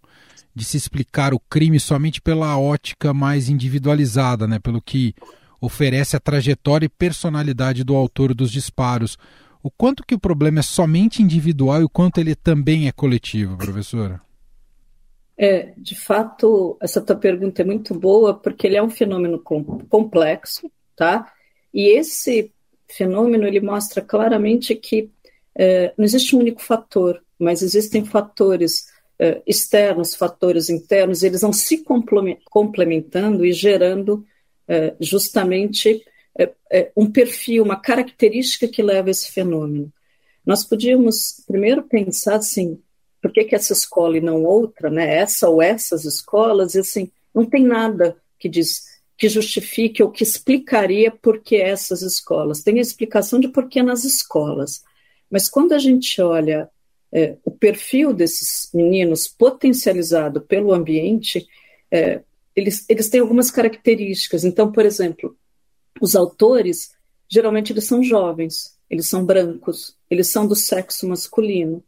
de 0.54 0.66
se 0.66 0.76
explicar 0.76 1.34
o 1.34 1.40
crime 1.40 1.80
somente 1.80 2.20
pela 2.20 2.60
ótica 2.60 3.14
mais 3.14 3.48
individualizada, 3.48 4.46
né? 4.46 4.60
pelo 4.60 4.82
que 4.82 5.16
oferece 5.62 6.18
a 6.18 6.20
trajetória 6.20 6.88
e 6.88 6.90
personalidade 6.90 7.84
do 7.84 7.96
autor 7.96 8.34
dos 8.34 8.52
disparos. 8.52 9.18
O 9.62 9.70
quanto 9.70 10.04
que 10.04 10.16
o 10.16 10.20
problema 10.20 10.60
é 10.60 10.64
somente 10.64 11.22
individual 11.22 11.82
e 11.82 11.84
o 11.84 11.90
quanto 11.90 12.20
ele 12.20 12.34
também 12.34 12.88
é 12.88 12.92
coletivo, 12.92 13.56
professora? 13.56 14.20
É, 15.38 15.74
de 15.78 15.96
fato, 15.96 16.78
essa 16.82 17.00
tua 17.00 17.16
pergunta 17.16 17.62
é 17.62 17.66
muito 17.66 17.94
boa, 17.94 18.34
porque 18.34 18.66
ele 18.66 18.76
é 18.76 18.84
um 18.84 18.90
fenômeno 18.90 19.40
complexo, 19.40 20.70
tá? 20.96 21.32
E 21.74 21.88
esse 21.98 22.52
fenômeno 22.90 23.46
ele 23.46 23.62
mostra 23.62 24.02
claramente 24.02 24.76
que 24.76 25.10
é, 25.56 25.94
não 25.98 26.06
existe 26.06 26.36
um 26.36 26.40
único 26.40 26.62
fator, 26.62 27.22
mas 27.40 27.62
existem 27.62 28.06
fatores 28.06 28.88
uh, 29.20 29.42
externos, 29.46 30.16
fatores 30.16 30.70
internos, 30.70 31.24
eles 31.24 31.42
vão 31.42 31.52
se 31.52 31.84
complementando 32.46 33.46
e 33.46 33.52
gerando 33.52 34.26
justamente 35.00 36.04
uh, 36.40 36.92
um 36.96 37.12
perfil, 37.12 37.64
uma 37.64 37.80
característica 37.80 38.68
que 38.68 38.82
leva 38.82 39.10
a 39.10 39.12
esse 39.12 39.32
fenômeno. 39.32 39.92
Nós 40.46 40.64
podíamos 40.64 41.44
primeiro 41.48 41.84
pensar 41.84 42.36
assim, 42.36 42.80
por 43.22 43.32
que, 43.32 43.44
que 43.44 43.56
essa 43.56 43.74
escola 43.74 44.18
e 44.18 44.22
não 44.22 44.44
outra, 44.44 44.90
né? 44.90 45.18
essa 45.18 45.48
ou 45.50 45.62
essas 45.62 46.06
escolas, 46.06 46.74
e 46.74 46.80
assim, 46.80 47.12
não 47.34 47.46
tem 47.46 47.64
nada 47.64 48.18
que 48.40 48.50
diz 48.50 48.92
que 49.18 49.30
justifique 49.30 50.02
ou 50.02 50.10
que 50.10 50.24
explicaria 50.24 51.12
por 51.12 51.42
que 51.42 51.56
essas 51.56 52.02
escolas. 52.02 52.64
Tem 52.64 52.80
a 52.80 52.82
explicação 52.82 53.40
de 53.40 53.48
por 53.48 53.70
que 53.70 53.84
nas 53.84 54.04
escolas. 54.04 54.82
Mas 55.30 55.48
quando 55.48 55.74
a 55.74 55.78
gente 55.78 56.20
olha 56.20 56.68
é, 57.12 57.38
o 57.46 57.52
perfil 57.52 58.14
desses 58.14 58.72
meninos 58.74 59.28
potencializado 59.28 60.42
pelo 60.42 60.74
ambiente, 60.74 61.46
é, 61.92 62.22
eles, 62.56 62.86
eles 62.90 63.10
têm 63.10 63.22
algumas 63.22 63.50
características. 63.50 64.44
Então, 64.44 64.72
por 64.72 64.86
exemplo, 64.86 65.38
os 66.02 66.16
autores, 66.16 66.92
geralmente 67.30 67.72
eles 67.72 67.86
são 67.86 68.04
jovens, 68.04 68.78
eles 68.90 69.08
são 69.08 69.26
brancos, 69.26 69.96
eles 70.10 70.28
são 70.28 70.46
do 70.46 70.56
sexo 70.56 71.08
masculino, 71.08 71.84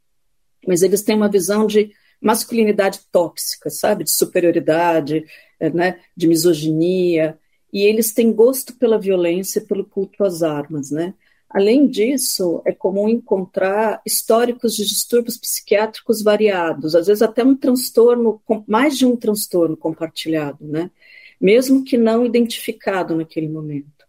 mas 0.66 0.82
eles 0.82 1.02
têm 1.02 1.16
uma 1.16 1.30
visão 1.30 1.66
de 1.68 1.92
masculinidade 2.22 3.00
tóxica, 3.12 3.70
sabe? 3.70 4.06
De 4.06 4.12
superioridade, 4.12 5.26
é, 5.60 5.70
né? 5.70 6.00
de 6.16 6.28
misoginia, 6.28 7.38
e 7.72 7.82
eles 7.82 8.14
têm 8.14 8.32
gosto 8.32 8.74
pela 8.76 9.00
violência 9.00 9.60
e 9.60 9.66
pelo 9.66 9.84
culto 9.84 10.24
às 10.24 10.42
armas, 10.42 10.92
né? 10.92 11.14
Além 11.54 11.88
disso, 11.88 12.64
é 12.66 12.72
comum 12.72 13.08
encontrar 13.08 14.02
históricos 14.04 14.76
de 14.76 14.84
distúrbios 14.84 15.38
psiquiátricos 15.38 16.24
variados, 16.24 16.96
às 16.96 17.06
vezes 17.06 17.22
até 17.22 17.44
um 17.44 17.56
transtorno, 17.56 18.42
mais 18.68 18.98
de 18.98 19.06
um 19.06 19.16
transtorno 19.16 19.78
compartilhado, 19.78 20.66
né? 20.66 20.90
mesmo 21.40 21.84
que 21.84 21.96
não 21.96 22.26
identificado 22.26 23.16
naquele 23.16 23.48
momento. 23.48 24.08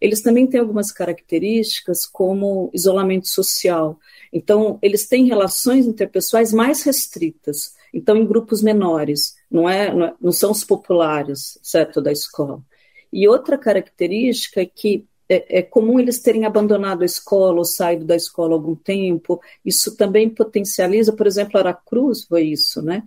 Eles 0.00 0.20
também 0.20 0.46
têm 0.46 0.60
algumas 0.60 0.92
características, 0.92 2.04
como 2.04 2.70
isolamento 2.72 3.26
social. 3.28 3.98
Então, 4.32 4.78
eles 4.82 5.08
têm 5.08 5.26
relações 5.26 5.86
interpessoais 5.86 6.52
mais 6.52 6.82
restritas, 6.82 7.74
então, 7.92 8.16
em 8.16 8.26
grupos 8.26 8.62
menores, 8.62 9.34
não, 9.50 9.68
é, 9.68 9.92
não, 9.92 10.04
é, 10.04 10.14
não 10.20 10.32
são 10.32 10.50
os 10.50 10.62
populares, 10.62 11.58
certo, 11.62 12.00
da 12.00 12.12
escola. 12.12 12.62
E 13.10 13.26
outra 13.26 13.56
característica 13.56 14.60
é 14.60 14.66
que 14.66 15.06
é, 15.28 15.58
é, 15.58 15.62
comum 15.62 15.98
eles 15.98 16.20
terem 16.20 16.44
abandonado 16.44 17.02
a 17.02 17.06
escola 17.06 17.58
ou 17.58 17.64
saído 17.64 18.04
da 18.04 18.16
escola 18.16 18.54
há 18.54 18.56
algum 18.56 18.74
tempo. 18.74 19.40
Isso 19.64 19.96
também 19.96 20.28
potencializa, 20.28 21.12
por 21.12 21.26
exemplo, 21.26 21.58
Aracruz 21.58 22.24
foi 22.24 22.44
isso, 22.44 22.80
né? 22.82 23.02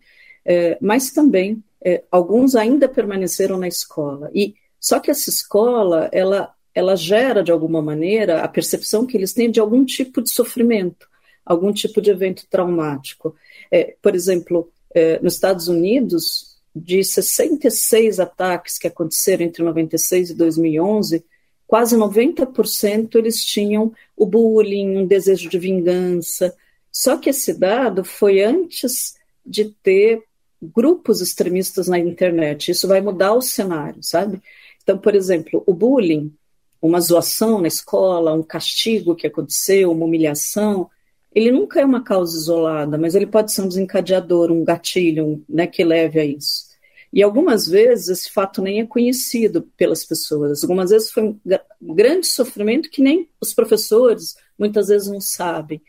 É, 0.46 0.78
mas 0.82 1.12
também 1.12 1.64
é, 1.84 2.04
alguns 2.12 2.56
ainda 2.56 2.90
permaneceram 2.90 3.58
na 3.58 3.68
escola. 3.68 4.30
E 4.34 4.56
só 4.80 5.00
que 5.00 5.12
essa 5.12 5.30
escola, 5.30 6.10
ela, 6.12 6.54
ela 6.74 6.96
gera 6.96 7.44
de 7.44 7.52
alguma 7.52 7.82
maneira 7.82 8.42
a 8.42 8.48
percepção 8.48 9.06
que 9.06 9.16
eles 9.16 9.34
têm 9.34 9.50
de 9.50 9.60
algum 9.60 9.86
tipo 9.86 10.22
de 10.22 10.30
sofrimento, 10.30 11.08
algum 11.46 11.72
tipo 11.72 12.02
de 12.02 12.12
evento 12.12 12.46
traumático. 12.50 13.36
É, 13.72 13.96
por 14.02 14.16
exemplo, 14.16 14.72
é, 14.94 15.20
nos 15.20 15.36
Estados 15.36 15.68
Unidos, 15.68 16.58
de 16.76 17.04
66 17.04 18.20
ataques 18.20 18.78
que 18.78 18.88
aconteceram 18.88 19.46
entre 19.46 19.64
96 19.64 20.32
e 20.32 20.36
2011 20.36 21.26
quase 21.70 21.96
90% 21.96 23.14
eles 23.14 23.46
tinham 23.46 23.94
o 24.18 24.26
bullying, 24.26 24.98
um 24.98 25.06
desejo 25.06 25.48
de 25.48 25.60
vingança. 25.60 26.52
Só 26.92 27.16
que 27.16 27.30
esse 27.30 27.54
dado 27.54 28.04
foi 28.04 28.42
antes 28.42 29.14
de 29.46 29.66
ter 29.84 30.24
grupos 30.60 31.22
extremistas 31.22 31.88
na 31.88 32.00
internet. 32.00 32.72
Isso 32.72 32.88
vai 32.88 33.02
mudar 33.02 33.36
o 33.36 33.42
cenário, 33.42 34.02
sabe? 34.02 34.42
Então, 34.82 34.98
por 34.98 35.14
exemplo, 35.14 35.62
o 35.64 35.72
bullying, 35.72 36.34
uma 36.82 37.00
zoação 37.00 37.62
na 37.62 37.68
escola, 37.68 38.34
um 38.34 38.42
castigo 38.42 39.16
que 39.16 39.28
aconteceu, 39.28 39.92
uma 39.92 40.06
humilhação, 40.06 40.90
ele 41.32 41.52
nunca 41.52 41.80
é 41.80 41.86
uma 41.86 42.04
causa 42.04 42.36
isolada, 42.36 42.98
mas 42.98 43.14
ele 43.14 43.28
pode 43.28 43.52
ser 43.52 43.62
um 43.62 43.68
desencadeador, 43.68 44.52
um 44.52 44.64
gatilho 44.64 45.46
né, 45.48 45.68
que 45.68 45.84
leve 45.84 46.20
a 46.20 46.26
isso. 46.26 46.69
E 47.12 47.24
algumas 47.24 47.68
vezes 47.68 48.08
esse 48.10 48.32
fato 48.32 48.62
nem 48.62 48.82
é 48.82 48.86
conhecido 48.86 49.63
pelas 49.75 50.06
pessoas. 50.06 50.63
Algumas 50.63 50.92
vezes 50.92 51.12
foi 51.12 51.24
um 51.24 51.39
grande 51.82 52.28
sofrimento 52.28 52.89
que 52.89 53.01
nem 53.01 53.28
os 53.42 53.54
professores 53.54 54.36
muitas 54.58 54.89
vezes 54.89 55.08
não 55.08 55.20
sabem. 55.20 55.82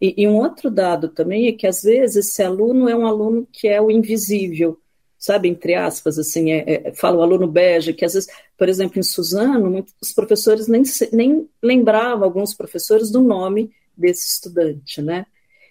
E, 0.00 0.22
e 0.22 0.26
um 0.26 0.36
outro 0.36 0.70
dado 0.70 1.08
também 1.08 1.46
é 1.46 1.52
que 1.52 1.66
às 1.66 1.82
vezes 1.82 2.26
esse 2.26 2.42
aluno 2.42 2.88
é 2.88 2.96
um 2.96 3.06
aluno 3.06 3.46
que 3.52 3.68
é 3.68 3.80
o 3.80 3.90
invisível, 3.90 4.78
sabe, 5.16 5.48
entre 5.48 5.74
aspas, 5.74 6.18
assim, 6.18 6.50
é, 6.50 6.88
é, 6.88 6.92
fala 6.92 7.18
o 7.18 7.22
aluno 7.22 7.46
bege, 7.46 7.92
que 7.92 8.04
às 8.04 8.14
vezes, 8.14 8.28
por 8.58 8.68
exemplo, 8.68 8.98
em 8.98 9.02
Suzano, 9.04 9.70
muitos, 9.70 9.94
os 10.02 10.12
professores 10.12 10.66
nem, 10.66 10.82
nem 11.12 11.48
lembravam, 11.62 12.24
alguns 12.24 12.52
professores, 12.52 13.12
do 13.12 13.20
nome 13.20 13.70
desse 13.96 14.26
estudante, 14.26 15.00
né? 15.00 15.26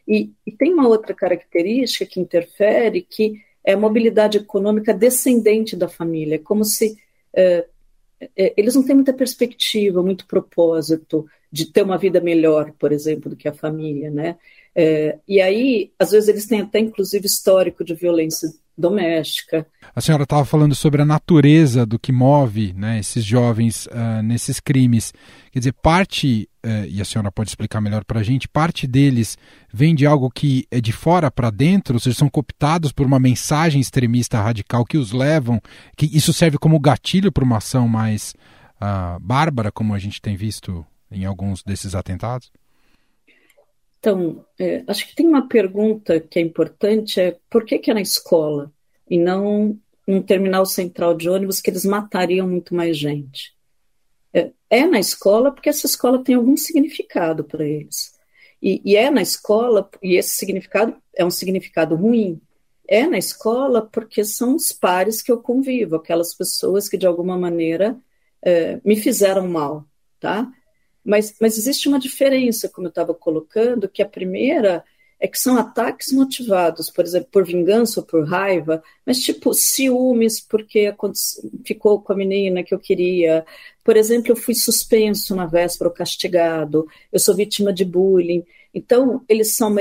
E, 0.07 0.31
e 0.45 0.51
tem 0.53 0.73
uma 0.73 0.87
outra 0.87 1.13
característica 1.13 2.05
que 2.05 2.21
interfere, 2.21 3.01
que 3.01 3.41
é 3.63 3.73
a 3.73 3.77
mobilidade 3.77 4.37
econômica 4.37 4.93
descendente 4.93 5.75
da 5.75 5.87
família, 5.87 6.35
é 6.35 6.39
como 6.39 6.63
se 6.63 6.97
é, 7.33 7.65
é, 8.35 8.53
eles 8.55 8.75
não 8.75 8.83
têm 8.83 8.95
muita 8.95 9.13
perspectiva, 9.13 10.03
muito 10.03 10.27
propósito 10.27 11.25
de 11.51 11.65
ter 11.71 11.83
uma 11.83 11.97
vida 11.97 12.21
melhor, 12.21 12.71
por 12.79 12.91
exemplo, 12.91 13.29
do 13.29 13.35
que 13.35 13.47
a 13.47 13.53
família, 13.53 14.09
né? 14.09 14.37
É, 14.73 15.19
e 15.27 15.41
aí, 15.41 15.91
às 15.99 16.11
vezes, 16.11 16.29
eles 16.29 16.45
têm 16.45 16.61
até, 16.61 16.79
inclusive, 16.79 17.25
histórico 17.25 17.83
de 17.83 17.93
violência 17.93 18.49
doméstica. 18.77 19.65
A 19.95 20.01
senhora 20.01 20.23
estava 20.23 20.45
falando 20.45 20.73
sobre 20.73 21.01
a 21.01 21.05
natureza 21.05 21.85
do 21.85 21.99
que 21.99 22.11
move 22.11 22.73
né, 22.73 22.99
esses 22.99 23.23
jovens 23.23 23.85
uh, 23.87 24.21
nesses 24.23 24.59
crimes. 24.59 25.13
Quer 25.51 25.59
dizer, 25.59 25.73
parte, 25.73 26.49
uh, 26.65 26.85
e 26.87 27.01
a 27.01 27.05
senhora 27.05 27.31
pode 27.31 27.49
explicar 27.49 27.81
melhor 27.81 28.03
para 28.05 28.19
a 28.19 28.23
gente, 28.23 28.47
parte 28.47 28.87
deles 28.87 29.37
vem 29.73 29.93
de 29.93 30.05
algo 30.05 30.29
que 30.29 30.65
é 30.71 30.79
de 30.79 30.91
fora 30.91 31.29
para 31.29 31.49
dentro, 31.49 31.95
ou 31.95 31.99
seja, 31.99 32.17
são 32.17 32.29
cooptados 32.29 32.91
por 32.91 33.05
uma 33.05 33.19
mensagem 33.19 33.81
extremista 33.81 34.41
radical 34.41 34.85
que 34.85 34.97
os 34.97 35.11
levam, 35.11 35.61
que 35.95 36.05
isso 36.05 36.33
serve 36.33 36.57
como 36.57 36.79
gatilho 36.79 37.31
para 37.31 37.43
uma 37.43 37.57
ação 37.57 37.87
mais 37.87 38.33
uh, 38.77 39.19
bárbara, 39.19 39.71
como 39.71 39.93
a 39.93 39.99
gente 39.99 40.21
tem 40.21 40.35
visto 40.35 40.85
em 41.11 41.25
alguns 41.25 41.61
desses 41.63 41.93
atentados? 41.93 42.51
Então, 44.01 44.43
é, 44.59 44.83
acho 44.87 45.07
que 45.07 45.15
tem 45.15 45.27
uma 45.27 45.47
pergunta 45.47 46.19
que 46.19 46.39
é 46.39 46.41
importante, 46.41 47.21
é 47.21 47.37
por 47.47 47.63
que, 47.63 47.77
que 47.77 47.91
é 47.91 47.93
na 47.93 48.01
escola 48.01 48.73
e 49.07 49.15
não 49.15 49.79
num 50.07 50.23
terminal 50.23 50.65
central 50.65 51.13
de 51.13 51.29
ônibus 51.29 51.61
que 51.61 51.69
eles 51.69 51.85
matariam 51.85 52.47
muito 52.47 52.73
mais 52.73 52.97
gente? 52.97 53.55
É, 54.33 54.49
é 54.71 54.87
na 54.87 54.99
escola 54.99 55.51
porque 55.51 55.69
essa 55.69 55.85
escola 55.85 56.23
tem 56.23 56.33
algum 56.33 56.57
significado 56.57 57.43
para 57.43 57.63
eles. 57.63 58.11
E, 58.59 58.81
e, 58.83 58.95
é 58.95 59.11
na 59.11 59.21
escola, 59.21 59.87
e 60.01 60.15
esse 60.15 60.35
significado 60.35 60.95
é 61.15 61.23
um 61.23 61.31
significado 61.31 61.95
ruim. 61.95 62.41
É 62.87 63.05
na 63.05 63.19
escola 63.19 63.83
porque 63.85 64.25
são 64.25 64.55
os 64.55 64.71
pares 64.71 65.21
que 65.21 65.31
eu 65.31 65.39
convivo, 65.39 65.95
aquelas 65.95 66.33
pessoas 66.33 66.89
que 66.89 66.97
de 66.97 67.05
alguma 67.05 67.37
maneira 67.37 67.95
é, 68.41 68.81
me 68.83 68.95
fizeram 68.95 69.47
mal, 69.47 69.85
tá? 70.19 70.51
Mas, 71.03 71.35
mas 71.39 71.57
existe 71.57 71.87
uma 71.87 71.99
diferença, 71.99 72.69
como 72.69 72.87
eu 72.87 72.89
estava 72.89 73.13
colocando, 73.13 73.89
que 73.89 74.01
a 74.01 74.07
primeira 74.07 74.83
é 75.21 75.27
que 75.27 75.37
são 75.37 75.55
ataques 75.55 76.11
motivados, 76.11 76.89
por 76.89 77.05
exemplo, 77.05 77.29
por 77.31 77.45
vingança 77.45 77.99
ou 77.99 78.05
por 78.05 78.27
raiva, 78.27 78.83
mas 79.05 79.19
tipo 79.19 79.53
ciúmes 79.53 80.41
porque 80.41 80.91
ficou 81.63 82.01
com 82.01 82.11
a 82.11 82.15
menina 82.15 82.63
que 82.63 82.73
eu 82.73 82.79
queria. 82.79 83.45
Por 83.83 83.95
exemplo, 83.95 84.31
eu 84.31 84.35
fui 84.35 84.55
suspenso 84.55 85.35
na 85.35 85.45
véspera 85.45 85.89
ou 85.89 85.95
castigado, 85.95 86.87
eu 87.13 87.19
sou 87.19 87.35
vítima 87.35 87.71
de 87.71 87.85
bullying. 87.85 88.43
Então, 88.73 89.23
eles 89.29 89.55
são 89.55 89.75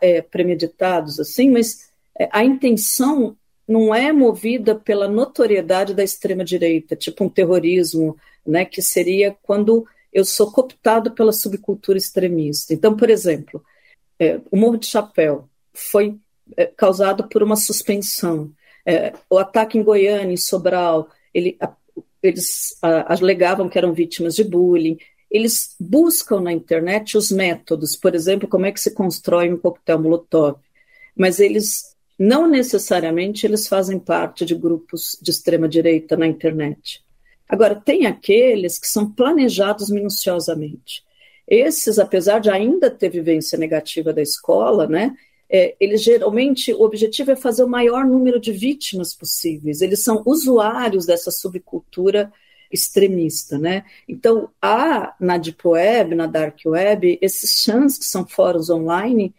é, 0.00 0.22
premeditados 0.22 1.20
assim, 1.20 1.50
mas 1.50 1.90
é, 2.18 2.28
a 2.32 2.42
intenção 2.42 3.36
não 3.68 3.94
é 3.94 4.12
movida 4.12 4.74
pela 4.74 5.08
notoriedade 5.08 5.92
da 5.92 6.04
extrema-direita, 6.04 6.96
tipo 6.96 7.22
um 7.24 7.28
terrorismo, 7.28 8.16
né, 8.46 8.64
que 8.64 8.80
seria 8.80 9.36
quando 9.42 9.86
eu 10.16 10.24
sou 10.24 10.50
cooptado 10.50 11.10
pela 11.10 11.30
subcultura 11.30 11.98
extremista. 11.98 12.72
Então, 12.72 12.96
por 12.96 13.10
exemplo, 13.10 13.62
é, 14.18 14.40
o 14.50 14.56
Morro 14.56 14.78
de 14.78 14.86
Chapéu 14.86 15.46
foi 15.74 16.18
é, 16.56 16.64
causado 16.64 17.28
por 17.28 17.42
uma 17.42 17.54
suspensão. 17.54 18.50
É, 18.86 19.12
o 19.28 19.36
ataque 19.36 19.76
em 19.76 19.82
Goiânia, 19.82 20.32
em 20.32 20.38
Sobral, 20.38 21.10
ele, 21.34 21.54
a, 21.60 21.70
eles 22.22 22.78
a, 22.80 23.12
alegavam 23.12 23.68
que 23.68 23.76
eram 23.76 23.92
vítimas 23.92 24.34
de 24.34 24.42
bullying. 24.42 24.96
Eles 25.30 25.76
buscam 25.78 26.40
na 26.40 26.50
internet 26.50 27.18
os 27.18 27.30
métodos, 27.30 27.94
por 27.94 28.14
exemplo, 28.14 28.48
como 28.48 28.64
é 28.64 28.72
que 28.72 28.80
se 28.80 28.94
constrói 28.94 29.52
um 29.52 29.58
coquetel 29.58 30.00
molotov. 30.00 30.56
Mas 31.14 31.40
eles 31.40 31.94
não 32.18 32.48
necessariamente 32.48 33.44
eles 33.44 33.68
fazem 33.68 33.98
parte 33.98 34.46
de 34.46 34.54
grupos 34.54 35.18
de 35.20 35.30
extrema 35.30 35.68
direita 35.68 36.16
na 36.16 36.26
internet. 36.26 37.04
Agora, 37.48 37.74
tem 37.74 38.06
aqueles 38.06 38.78
que 38.78 38.88
são 38.88 39.10
planejados 39.10 39.90
minuciosamente. 39.90 41.04
Esses, 41.46 41.98
apesar 41.98 42.40
de 42.40 42.50
ainda 42.50 42.90
ter 42.90 43.08
vivência 43.08 43.56
negativa 43.56 44.12
da 44.12 44.20
escola, 44.20 44.86
né, 44.86 45.14
é, 45.48 45.76
eles 45.78 46.02
geralmente, 46.02 46.72
o 46.72 46.82
objetivo 46.82 47.30
é 47.30 47.36
fazer 47.36 47.62
o 47.62 47.68
maior 47.68 48.04
número 48.04 48.40
de 48.40 48.52
vítimas 48.52 49.14
possíveis. 49.14 49.80
Eles 49.80 50.02
são 50.02 50.22
usuários 50.26 51.06
dessa 51.06 51.30
subcultura 51.30 52.32
extremista, 52.70 53.56
né? 53.56 53.84
Então, 54.08 54.50
há 54.60 55.14
na 55.20 55.38
Deep 55.38 55.66
Web, 55.66 56.16
na 56.16 56.26
Dark 56.26 56.58
Web, 56.66 57.16
esses 57.22 57.62
chans, 57.62 57.96
que 57.96 58.04
são 58.04 58.26
fóruns 58.26 58.68
online, 58.68 59.32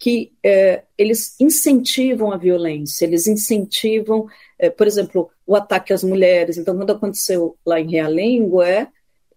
que 0.00 0.32
é, 0.42 0.84
eles 0.96 1.38
incentivam 1.38 2.32
a 2.32 2.38
violência, 2.38 3.04
eles 3.04 3.26
incentivam, 3.26 4.26
é, 4.58 4.70
por 4.70 4.86
exemplo, 4.86 5.30
o 5.46 5.54
ataque 5.54 5.92
às 5.92 6.02
mulheres. 6.02 6.56
Então, 6.56 6.74
quando 6.74 6.90
aconteceu 6.90 7.54
lá 7.66 7.78
em 7.78 7.90
Realengo, 7.90 8.62
é 8.62 8.88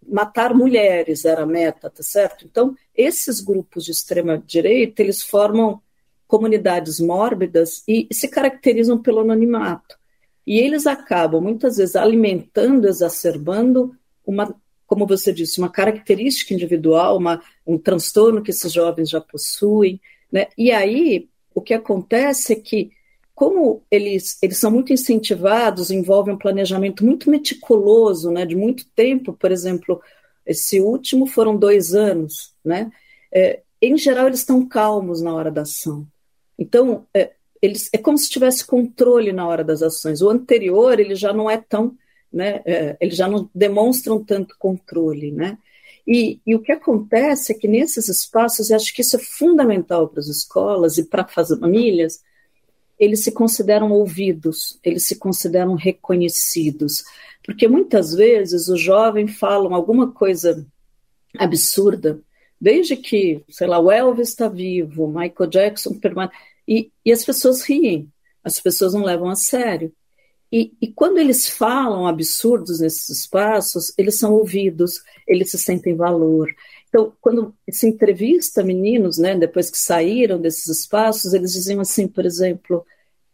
matar 0.07 0.53
mulheres 0.53 1.25
era 1.25 1.43
a 1.43 1.45
meta, 1.45 1.89
tá 1.89 2.01
certo? 2.01 2.45
Então, 2.45 2.75
esses 2.95 3.41
grupos 3.41 3.83
de 3.83 3.91
extrema 3.91 4.37
direita, 4.37 5.01
eles 5.01 5.21
formam 5.21 5.81
comunidades 6.27 6.97
mórbidas 6.99 7.83
e 7.85 8.07
se 8.11 8.29
caracterizam 8.29 9.01
pelo 9.01 9.19
anonimato. 9.19 9.97
E 10.47 10.59
eles 10.59 10.87
acabam 10.87 11.41
muitas 11.41 11.75
vezes 11.75 11.95
alimentando, 11.95 12.87
exacerbando 12.87 13.93
uma, 14.25 14.55
como 14.87 15.05
você 15.05 15.33
disse, 15.33 15.59
uma 15.59 15.69
característica 15.69 16.53
individual, 16.53 17.17
uma, 17.17 17.41
um 17.67 17.77
transtorno 17.77 18.41
que 18.41 18.51
esses 18.51 18.71
jovens 18.71 19.09
já 19.09 19.19
possuem. 19.19 19.99
Né? 20.33 20.47
E 20.57 20.71
aí, 20.71 21.29
o 21.53 21.61
que 21.61 21.75
acontece 21.75 22.53
é 22.53 22.55
que, 22.55 22.89
como 23.35 23.83
eles, 23.91 24.39
eles 24.41 24.57
são 24.57 24.71
muito 24.71 24.91
incentivados, 24.91 25.91
envolvem 25.91 26.33
um 26.33 26.39
planejamento 26.39 27.05
muito 27.05 27.29
meticuloso, 27.29 28.31
né, 28.31 28.43
de 28.43 28.55
muito 28.55 28.85
tempo, 28.95 29.33
por 29.33 29.51
exemplo, 29.51 30.01
esse 30.43 30.81
último 30.81 31.27
foram 31.27 31.55
dois 31.55 31.93
anos, 31.93 32.53
né? 32.65 32.91
É, 33.31 33.61
em 33.79 33.95
geral, 33.95 34.27
eles 34.27 34.39
estão 34.39 34.67
calmos 34.67 35.21
na 35.21 35.33
hora 35.33 35.51
da 35.51 35.61
ação. 35.61 36.07
Então, 36.57 37.05
é, 37.13 37.31
eles, 37.61 37.89
é 37.93 37.97
como 37.97 38.17
se 38.17 38.29
tivesse 38.29 38.65
controle 38.65 39.31
na 39.31 39.47
hora 39.47 39.63
das 39.63 39.81
ações. 39.83 40.21
O 40.21 40.29
anterior, 40.29 40.99
ele 40.99 41.15
já 41.15 41.31
não 41.31 41.49
é 41.49 41.57
tão, 41.57 41.95
né, 42.31 42.61
é, 42.65 42.97
eles 42.99 43.15
já 43.15 43.27
não 43.27 43.49
demonstram 43.53 44.23
tanto 44.23 44.55
controle, 44.57 45.31
né? 45.31 45.57
E, 46.05 46.41
e, 46.45 46.53
o 46.53 46.59
que 46.59 46.71
acontece 46.71 47.53
é 47.53 47.55
que 47.55 47.67
nesses 47.67 48.09
espaços, 48.09 48.69
e 48.69 48.73
acho 48.73 48.93
que 48.93 49.01
isso 49.01 49.15
é 49.15 49.19
fundamental 49.19 50.07
para 50.09 50.19
as 50.19 50.27
escolas 50.27 50.97
e 50.97 51.05
para 51.05 51.25
as 51.35 51.47
famílias, 51.47 52.21
eles 52.99 53.23
se 53.23 53.31
consideram 53.31 53.91
ouvidos, 53.91 54.79
eles 54.83 55.07
se 55.07 55.15
consideram 55.15 55.75
reconhecidos. 55.75 57.03
Porque 57.43 57.67
muitas 57.67 58.13
vezes 58.13 58.67
os 58.67 58.79
jovens 58.79 59.37
falam 59.37 59.73
alguma 59.73 60.11
coisa 60.11 60.65
absurda, 61.37 62.21
desde 62.59 62.95
que, 62.95 63.43
sei 63.49 63.67
lá, 63.67 63.79
o 63.79 63.91
Elvis 63.91 64.29
está 64.29 64.47
vivo, 64.47 65.07
Michael 65.07 65.49
Jackson 65.49 65.93
permanece, 65.99 66.35
e, 66.67 66.91
e 67.03 67.11
as 67.11 67.25
pessoas 67.25 67.61
riem, 67.61 68.09
as 68.43 68.59
pessoas 68.59 68.93
não 68.93 69.03
levam 69.03 69.29
a 69.29 69.35
sério. 69.35 69.91
E, 70.55 70.71
e, 70.79 70.87
quando 70.87 71.17
eles 71.17 71.49
falam 71.49 72.05
absurdos 72.05 72.79
nesses 72.79 73.09
espaços, 73.09 73.91
eles 73.97 74.19
são 74.19 74.31
ouvidos, 74.33 75.01
eles 75.27 75.49
se 75.49 75.57
sentem 75.57 75.95
valor. 75.95 76.47
Então, 76.87 77.11
quando 77.19 77.55
se 77.71 77.87
entrevista 77.87 78.63
meninos, 78.63 79.17
né, 79.17 79.35
depois 79.35 79.71
que 79.71 79.79
saíram 79.79 80.39
desses 80.39 80.67
espaços, 80.67 81.33
eles 81.33 81.53
diziam 81.53 81.81
assim, 81.81 82.07
por 82.07 82.23
exemplo, 82.23 82.85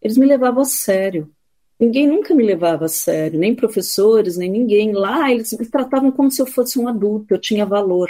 eles 0.02 0.18
me 0.18 0.26
levavam 0.26 0.62
a 0.62 0.66
sério. 0.66 1.30
Ninguém 1.78 2.08
nunca 2.08 2.34
me 2.34 2.42
levava 2.42 2.86
a 2.86 2.88
sério, 2.88 3.38
nem 3.38 3.54
professores, 3.54 4.38
nem 4.38 4.50
ninguém. 4.50 4.94
Lá 4.94 5.30
eles 5.30 5.52
me 5.52 5.66
tratavam 5.66 6.14
como 6.14 6.32
se 6.32 6.42
eu 6.42 6.46
fosse 6.46 6.80
um 6.80 6.88
adulto, 6.88 7.34
eu 7.34 7.42
tinha 7.42 7.66
valor. 7.66 8.10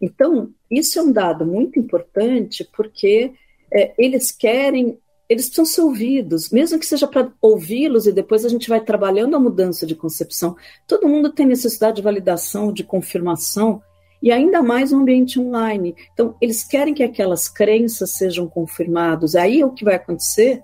Então, 0.00 0.54
isso 0.70 0.96
é 0.96 1.02
um 1.02 1.10
dado 1.10 1.44
muito 1.44 1.76
importante, 1.76 2.62
porque 2.76 3.32
é, 3.72 3.94
eles 3.98 4.30
querem 4.30 4.96
eles 5.28 5.46
precisam 5.46 5.66
ser 5.66 5.80
ouvidos, 5.82 6.50
mesmo 6.50 6.78
que 6.78 6.86
seja 6.86 7.06
para 7.06 7.30
ouvi-los 7.42 8.06
e 8.06 8.12
depois 8.12 8.44
a 8.44 8.48
gente 8.48 8.68
vai 8.68 8.80
trabalhando 8.80 9.36
a 9.36 9.40
mudança 9.40 9.86
de 9.86 9.94
concepção. 9.94 10.56
Todo 10.86 11.06
mundo 11.06 11.30
tem 11.30 11.44
necessidade 11.44 11.96
de 11.96 12.02
validação, 12.02 12.72
de 12.72 12.82
confirmação, 12.82 13.82
e 14.22 14.32
ainda 14.32 14.62
mais 14.62 14.90
no 14.90 15.00
ambiente 15.00 15.38
online. 15.38 15.94
Então, 16.12 16.34
eles 16.40 16.64
querem 16.64 16.94
que 16.94 17.02
aquelas 17.02 17.46
crenças 17.46 18.12
sejam 18.12 18.48
confirmadas. 18.48 19.36
Aí 19.36 19.62
o 19.62 19.70
que 19.70 19.84
vai 19.84 19.94
acontecer 19.94 20.60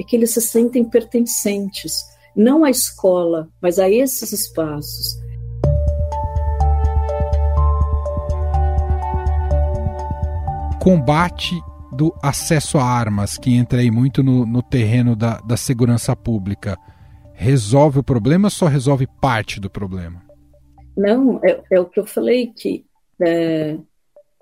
é 0.00 0.04
que 0.04 0.14
eles 0.14 0.30
se 0.30 0.40
sentem 0.40 0.84
pertencentes, 0.84 1.96
não 2.34 2.64
à 2.64 2.70
escola, 2.70 3.48
mas 3.60 3.78
a 3.78 3.90
esses 3.90 4.32
espaços. 4.32 5.20
Combate 10.80 11.60
do 11.96 12.14
acesso 12.22 12.78
a 12.78 12.84
armas, 12.84 13.38
que 13.38 13.54
entra 13.54 13.80
aí 13.80 13.90
muito 13.90 14.22
no, 14.22 14.44
no 14.44 14.62
terreno 14.62 15.16
da, 15.16 15.38
da 15.40 15.56
segurança 15.56 16.14
pública, 16.14 16.78
resolve 17.32 17.98
o 18.00 18.02
problema 18.02 18.46
ou 18.46 18.50
só 18.50 18.66
resolve 18.66 19.06
parte 19.20 19.58
do 19.58 19.70
problema? 19.70 20.22
Não, 20.96 21.40
é, 21.42 21.62
é 21.72 21.80
o 21.80 21.86
que 21.86 21.98
eu 21.98 22.06
falei, 22.06 22.48
que 22.48 22.84
é, 23.20 23.76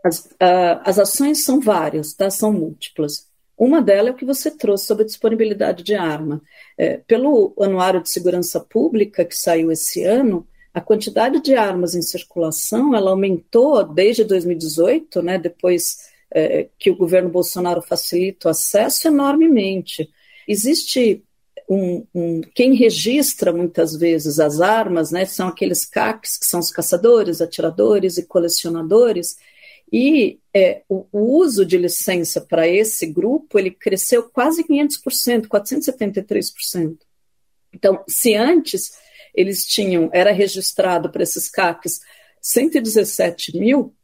as, 0.04 0.28
a, 0.40 0.90
as 0.90 0.98
ações 0.98 1.44
são 1.44 1.60
várias, 1.60 2.12
tá? 2.12 2.28
são 2.30 2.52
múltiplas. 2.52 3.28
Uma 3.56 3.80
delas 3.80 4.08
é 4.08 4.10
o 4.10 4.16
que 4.16 4.24
você 4.24 4.50
trouxe 4.50 4.86
sobre 4.86 5.04
a 5.04 5.06
disponibilidade 5.06 5.84
de 5.84 5.94
arma. 5.94 6.42
É, 6.76 6.96
pelo 6.98 7.54
Anuário 7.60 8.02
de 8.02 8.10
Segurança 8.10 8.60
Pública, 8.60 9.24
que 9.24 9.36
saiu 9.36 9.70
esse 9.70 10.04
ano, 10.04 10.46
a 10.72 10.80
quantidade 10.80 11.40
de 11.40 11.54
armas 11.54 11.94
em 11.94 12.02
circulação 12.02 12.94
ela 12.96 13.12
aumentou 13.12 13.84
desde 13.84 14.24
2018, 14.24 15.22
né, 15.22 15.38
depois 15.38 16.12
é, 16.34 16.68
que 16.78 16.90
o 16.90 16.96
governo 16.96 17.30
Bolsonaro 17.30 17.80
facilita 17.80 18.48
o 18.48 18.50
acesso 18.50 19.06
enormemente. 19.08 20.10
Existe 20.46 21.22
um, 21.68 22.06
um, 22.14 22.40
quem 22.54 22.74
registra 22.74 23.52
muitas 23.52 23.96
vezes 23.96 24.38
as 24.38 24.60
armas, 24.60 25.10
né, 25.10 25.24
são 25.24 25.48
aqueles 25.48 25.84
CACs, 25.84 26.36
que 26.36 26.44
são 26.44 26.60
os 26.60 26.70
caçadores, 26.70 27.40
atiradores 27.40 28.18
e 28.18 28.26
colecionadores, 28.26 29.36
e 29.92 30.40
é, 30.52 30.82
o, 30.88 31.06
o, 31.12 31.38
uso 31.38 31.64
de 31.64 31.78
licença 31.78 32.40
para 32.40 32.66
esse 32.66 33.06
grupo 33.06 33.58
ele 33.58 33.70
cresceu 33.70 34.24
quase 34.24 34.64
500%, 34.64 35.46
473%. 35.46 36.98
Então, 37.72 38.02
se 38.08 38.34
antes 38.34 38.92
eles 39.34 39.64
tinham, 39.64 40.10
era 40.12 40.32
registrado 40.32 41.10
para 41.10 41.22
esses 41.22 41.48
CACs 41.48 42.00
117 42.40 43.58
mil, 43.58 43.94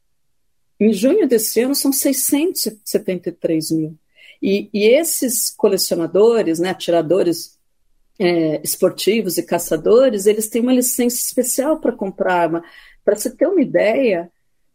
em 0.80 0.92
junho 0.92 1.28
desse 1.28 1.60
ano 1.60 1.74
são 1.74 1.92
673 1.92 3.70
mil. 3.70 3.98
E, 4.42 4.70
e 4.72 4.86
esses 4.86 5.50
colecionadores, 5.50 6.58
né, 6.58 6.70
atiradores 6.70 7.58
é, 8.18 8.60
esportivos 8.62 9.36
e 9.36 9.42
caçadores, 9.42 10.26
eles 10.26 10.48
têm 10.48 10.62
uma 10.62 10.72
licença 10.72 11.16
especial 11.16 11.78
para 11.78 11.92
comprar 11.92 12.34
arma. 12.34 12.64
Para 13.04 13.16
você 13.16 13.30
ter 13.30 13.46
uma 13.46 13.60
ideia, 13.60 14.30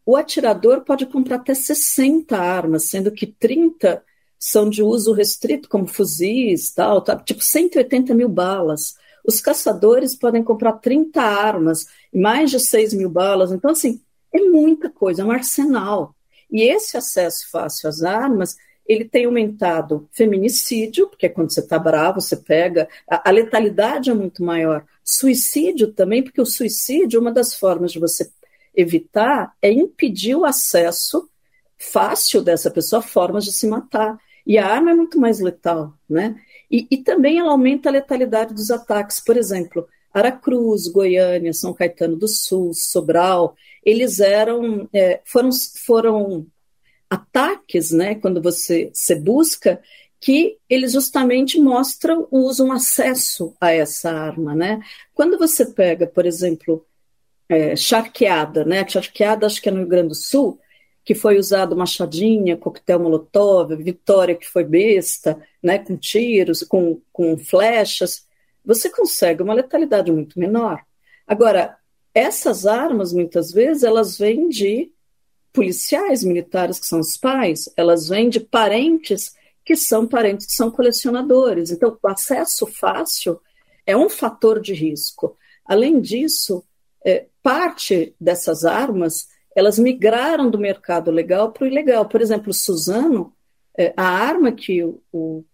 o 0.05 0.15
atirador 0.15 0.81
pode 0.81 1.07
comprar 1.07 1.37
até 1.37 1.55
60 1.55 2.37
armas, 2.37 2.85
sendo 2.85 3.11
que 3.11 3.25
30 3.25 4.03
são 4.37 4.69
de 4.69 4.83
uso 4.83 5.11
restrito, 5.11 5.67
como 5.67 5.87
fuzis, 5.87 6.71
tal, 6.71 7.01
tal 7.01 7.19
tipo 7.23 7.43
180 7.43 8.13
mil 8.13 8.29
balas. 8.29 8.95
Os 9.25 9.41
caçadores 9.41 10.15
podem 10.15 10.43
comprar 10.43 10.73
30 10.73 11.19
armas, 11.19 11.87
mais 12.13 12.51
de 12.51 12.59
6 12.59 12.93
mil 12.93 13.09
balas. 13.09 13.51
Então, 13.51 13.71
assim, 13.71 13.99
é 14.35 14.49
muita 14.49 14.89
coisa, 14.89 15.21
é 15.21 15.25
um 15.25 15.31
arsenal. 15.31 16.15
E 16.51 16.63
esse 16.63 16.97
acesso 16.97 17.49
fácil 17.49 17.89
às 17.89 18.03
armas, 18.03 18.55
ele 18.85 19.05
tem 19.05 19.25
aumentado 19.25 20.07
feminicídio, 20.11 21.07
porque 21.07 21.27
quando 21.27 21.51
você 21.51 21.59
está 21.59 21.79
bravo, 21.79 22.21
você 22.21 22.37
pega. 22.37 22.87
A, 23.09 23.29
a, 23.29 23.31
letalidade 23.31 24.09
é 24.11 24.13
muito 24.13 24.43
maior. 24.43 24.85
Suicídio 25.03 25.91
também, 25.91 26.23
porque 26.23 26.41
o 26.41 26.45
suicídio, 26.45 27.19
uma 27.19 27.31
das 27.31 27.55
formas 27.55 27.91
de 27.91 27.99
você 27.99 28.29
evitar 28.75 29.53
é 29.61 29.71
impedir 29.71 30.35
o 30.35 30.45
acesso 30.45 31.29
fácil 31.77 32.41
dessa 32.41 32.69
pessoa 32.69 32.99
a 32.99 33.03
formas 33.03 33.43
de 33.43 33.53
se 33.53 33.67
matar. 33.67 34.17
E 34.45 34.57
a 34.57 34.67
arma 34.67 34.91
é 34.91 34.93
muito 34.93 35.19
mais 35.19 35.39
letal, 35.39 35.93
né? 36.07 36.35
E, 36.69 36.87
e 36.91 36.97
também 36.97 37.39
ela 37.39 37.51
aumenta 37.51 37.89
a 37.89 37.91
letalidade 37.91 38.53
dos 38.53 38.69
ataques. 38.69 39.19
Por 39.19 39.35
exemplo, 39.35 39.87
Aracruz, 40.13 40.87
Goiânia, 40.87 41.51
São 41.53 41.73
Caetano 41.73 42.15
do 42.15 42.27
Sul, 42.27 42.71
Sobral, 42.73 43.55
eles 43.85 44.19
eram 44.19 44.89
é, 44.91 45.21
foram, 45.23 45.49
foram 45.85 46.47
ataques, 47.09 47.91
né? 47.91 48.15
Quando 48.15 48.41
você, 48.41 48.89
você 48.91 49.15
busca 49.15 49.79
que 50.19 50.57
eles 50.67 50.93
justamente 50.93 51.59
mostram, 51.59 52.27
usam 52.31 52.71
acesso 52.71 53.55
a 53.61 53.71
essa 53.71 54.11
arma, 54.11 54.55
né? 54.55 54.81
Quando 55.13 55.37
você 55.37 55.65
pega, 55.67 56.07
por 56.07 56.25
exemplo, 56.25 56.85
é, 57.47 57.75
charqueada, 57.75 58.65
né? 58.65 58.87
Charqueada, 58.87 59.45
acho 59.45 59.61
que 59.61 59.69
é 59.69 59.71
no 59.71 59.79
Rio 59.79 59.87
Grande 59.87 60.09
do 60.09 60.15
Sul, 60.15 60.59
que 61.03 61.13
foi 61.13 61.37
usado 61.37 61.75
machadinha, 61.75 62.57
coquetel 62.57 62.99
molotov, 62.99 63.75
Vitória 63.75 64.35
que 64.35 64.47
foi 64.47 64.63
besta, 64.63 65.39
né? 65.61 65.77
Com 65.77 65.95
tiros, 65.95 66.63
com, 66.63 66.99
com 67.13 67.37
flechas, 67.37 68.25
você 68.65 68.89
consegue 68.89 69.43
uma 69.43 69.53
letalidade 69.53 70.11
muito 70.11 70.39
menor. 70.39 70.81
Agora, 71.27 71.77
essas 72.15 72.65
armas, 72.65 73.11
muitas 73.11 73.51
vezes, 73.51 73.83
elas 73.83 74.17
vêm 74.17 74.49
de 74.49 74.89
policiais 75.51 76.23
militares, 76.23 76.79
que 76.79 76.87
são 76.87 76.99
os 76.99 77.17
pais, 77.17 77.69
elas 77.75 78.07
vêm 78.07 78.29
de 78.29 78.39
parentes 78.39 79.35
que 79.63 79.75
são 79.75 80.07
parentes 80.07 80.45
que 80.45 80.53
são 80.53 80.71
colecionadores. 80.71 81.71
Então, 81.71 81.97
o 82.01 82.07
acesso 82.07 82.65
fácil 82.65 83.41
é 83.85 83.95
um 83.97 84.09
fator 84.09 84.61
de 84.61 84.73
risco. 84.73 85.37
Além 85.65 85.99
disso, 85.99 86.63
é, 87.05 87.27
parte 87.43 88.15
dessas 88.19 88.63
armas 88.63 89.27
elas 89.55 89.79
migraram 89.79 90.49
do 90.49 90.59
mercado 90.59 91.09
legal 91.09 91.51
para 91.51 91.63
o 91.63 91.67
ilegal. 91.67 92.05
Por 92.07 92.21
exemplo, 92.21 92.53
Suzano, 92.53 93.33
é, 93.77 93.93
a 93.95 94.05
arma 94.05 94.51
que 94.51 94.83
o, 94.83 95.01
o, 95.13 95.45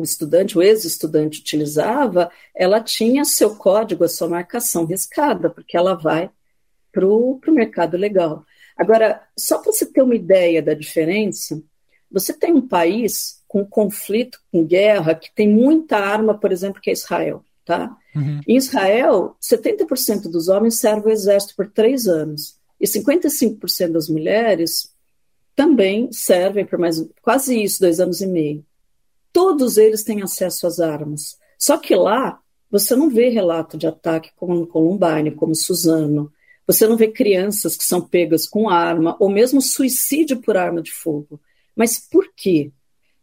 o 0.00 0.04
estudante, 0.04 0.56
o 0.56 0.62
ex-estudante 0.62 1.40
utilizava, 1.40 2.30
ela 2.54 2.80
tinha 2.80 3.24
seu 3.24 3.56
código, 3.56 4.04
a 4.04 4.08
sua 4.08 4.28
marcação 4.28 4.84
riscada, 4.84 5.50
porque 5.50 5.76
ela 5.76 5.94
vai 5.94 6.30
para 6.92 7.06
o 7.06 7.40
mercado 7.48 7.96
legal. 7.96 8.44
Agora, 8.76 9.22
só 9.36 9.58
para 9.58 9.72
você 9.72 9.86
ter 9.86 10.02
uma 10.02 10.14
ideia 10.14 10.62
da 10.62 10.74
diferença, 10.74 11.62
você 12.10 12.32
tem 12.32 12.52
um 12.52 12.66
país 12.66 13.42
com 13.46 13.64
conflito, 13.64 14.40
com 14.50 14.64
guerra, 14.64 15.14
que 15.14 15.32
tem 15.34 15.48
muita 15.48 15.98
arma, 15.98 16.36
por 16.36 16.50
exemplo, 16.50 16.80
que 16.80 16.90
é 16.90 16.92
Israel. 16.92 17.44
Tá? 17.64 17.96
Uhum. 18.16 18.40
Em 18.48 18.56
Israel, 18.56 19.36
70% 19.40 20.22
dos 20.30 20.48
homens 20.48 20.80
servem 20.80 21.12
o 21.12 21.14
exército 21.14 21.54
por 21.54 21.70
três 21.70 22.08
anos 22.08 22.58
e 22.80 22.86
55% 22.86 23.92
das 23.92 24.08
mulheres 24.08 24.92
também 25.54 26.10
servem 26.10 26.64
por 26.64 26.78
mais 26.78 27.04
quase 27.20 27.62
isso, 27.62 27.80
dois 27.80 28.00
anos 28.00 28.20
e 28.20 28.26
meio. 28.26 28.64
Todos 29.32 29.76
eles 29.76 30.02
têm 30.02 30.22
acesso 30.22 30.66
às 30.66 30.80
armas. 30.80 31.38
Só 31.58 31.76
que 31.78 31.94
lá 31.94 32.40
você 32.70 32.94
não 32.94 33.10
vê 33.10 33.28
relato 33.28 33.76
de 33.76 33.86
ataque 33.86 34.30
como 34.36 34.54
no 34.54 34.66
Columbine, 34.66 35.32
como 35.32 35.54
Suzano. 35.54 36.32
Você 36.66 36.86
não 36.86 36.96
vê 36.96 37.08
crianças 37.08 37.76
que 37.76 37.84
são 37.84 38.00
pegas 38.00 38.46
com 38.46 38.68
arma, 38.68 39.16
ou 39.18 39.28
mesmo 39.28 39.60
suicídio 39.60 40.40
por 40.40 40.56
arma 40.56 40.80
de 40.80 40.92
fogo. 40.92 41.40
Mas 41.74 41.98
por 41.98 42.32
quê? 42.36 42.70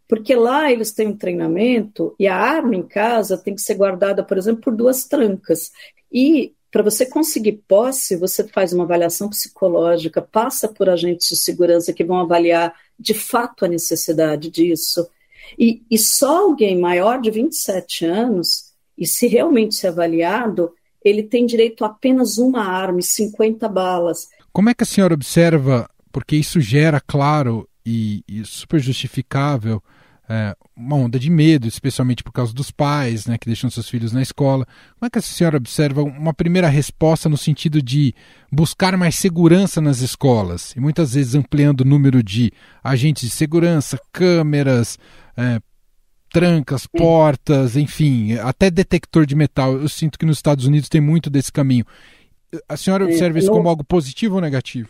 Porque 0.08 0.36
lá 0.36 0.72
eles 0.72 0.92
têm 0.92 1.08
um 1.08 1.18
treinamento 1.18 2.16
e 2.20 2.28
a 2.28 2.36
arma 2.36 2.76
em 2.76 2.84
casa 2.84 3.38
tem 3.38 3.56
que 3.56 3.62
ser 3.62 3.76
guardada, 3.76 4.24
por 4.24 4.38
exemplo, 4.38 4.62
por 4.62 4.76
duas 4.76 5.06
trancas. 5.06 5.72
E 6.12 6.54
para 6.72 6.84
você 6.84 7.06
conseguir 7.06 7.64
posse, 7.68 8.16
você 8.16 8.46
faz 8.48 8.74
uma 8.74 8.84
avaliação 8.84 9.30
psicológica, 9.30 10.22
passa 10.22 10.68
por 10.68 10.90
agentes 10.90 11.30
de 11.30 11.36
segurança 11.36 11.94
que 11.94 12.04
vão 12.04 12.20
avaliar 12.20 12.74
de 13.00 13.14
fato 13.14 13.66
a 13.66 13.68
necessidade 13.68 14.50
disso. 14.50 15.08
E, 15.58 15.84
e 15.90 15.98
só 15.98 16.44
alguém 16.44 16.80
maior 16.80 17.22
de 17.22 17.30
27 17.30 18.06
anos, 18.06 18.74
e 18.98 19.06
se 19.06 19.28
realmente 19.28 19.76
ser 19.76 19.88
avaliado, 19.88 20.72
ele 21.04 21.24
tem 21.24 21.46
direito 21.46 21.84
a 21.84 21.88
apenas 21.88 22.38
uma 22.38 22.64
arma 22.64 23.00
e 23.00 23.04
50 23.04 23.68
balas. 23.70 24.28
Como 24.52 24.70
é 24.70 24.74
que 24.74 24.84
a 24.84 24.88
senhora 24.88 25.14
observa, 25.14 25.90
porque 26.12 26.36
isso 26.36 26.60
gera, 26.60 27.00
claro, 27.00 27.68
e, 27.86 28.24
e 28.28 28.44
super 28.44 28.80
justificável, 28.80 29.82
é, 30.30 30.56
uma 30.76 30.96
onda 30.96 31.18
de 31.18 31.30
medo, 31.30 31.68
especialmente 31.68 32.24
por 32.24 32.32
causa 32.32 32.54
dos 32.54 32.70
pais, 32.70 33.26
né, 33.26 33.38
que 33.38 33.48
deixam 33.48 33.70
seus 33.70 33.90
filhos 33.90 34.12
na 34.12 34.22
escola. 34.22 34.66
Como 35.00 35.08
é 35.08 35.10
que 35.10 35.20
a 35.20 35.22
senhora 35.22 35.58
observa 35.58 36.04
uma 36.04 36.34
primeira 36.34 36.68
resposta 36.68 37.30
no 37.30 37.38
sentido 37.38 37.82
de 37.82 38.14
buscar 38.52 38.98
mais 38.98 39.16
segurança 39.16 39.80
nas 39.80 40.02
escolas 40.02 40.74
e 40.76 40.80
muitas 40.80 41.14
vezes 41.14 41.36
ampliando 41.36 41.82
o 41.82 41.86
número 41.86 42.22
de 42.22 42.52
agentes 42.84 43.30
de 43.30 43.36
segurança, 43.36 44.00
câmeras, 44.12 45.00
é, 45.38 45.60
trancas, 46.30 46.86
portas, 46.86 47.78
enfim, 47.78 48.34
até 48.34 48.70
detector 48.70 49.26
de 49.26 49.36
metal. 49.36 49.74
Eu 49.74 49.88
sinto 49.88 50.20
que 50.20 50.26
nos 50.26 50.38
Estados 50.38 50.66
Unidos 50.66 50.90
tem 50.90 51.00
muito 51.00 51.30
desse 51.30 51.52
caminho. 51.52 51.86
A 52.68 52.76
senhora 52.76 53.06
observa 53.06 53.40
isso 53.40 53.52
como 53.52 53.68
algo 53.68 53.84
positivo 53.84 54.36
ou 54.36 54.42
negativo? 54.42 54.90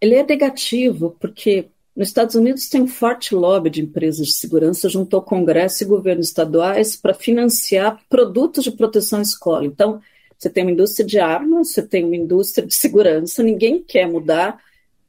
Ele 0.00 0.14
é 0.14 0.24
negativo, 0.24 1.16
porque 1.20 1.68
nos 2.00 2.08
Estados 2.08 2.34
Unidos 2.34 2.66
tem 2.70 2.80
um 2.80 2.86
forte 2.86 3.34
lobby 3.34 3.68
de 3.68 3.82
empresas 3.82 4.28
de 4.28 4.32
segurança 4.32 4.88
junto 4.88 5.14
ao 5.14 5.22
Congresso 5.22 5.82
e 5.82 5.86
governos 5.86 6.28
estaduais 6.28 6.96
para 6.96 7.12
financiar 7.12 8.00
produtos 8.08 8.64
de 8.64 8.70
proteção 8.70 9.18
à 9.18 9.22
escola. 9.22 9.66
Então, 9.66 10.00
você 10.38 10.48
tem 10.48 10.64
uma 10.64 10.72
indústria 10.72 11.06
de 11.06 11.18
armas, 11.18 11.72
você 11.72 11.82
tem 11.82 12.02
uma 12.06 12.16
indústria 12.16 12.66
de 12.66 12.74
segurança, 12.74 13.42
ninguém 13.42 13.82
quer 13.82 14.08
mudar, 14.08 14.58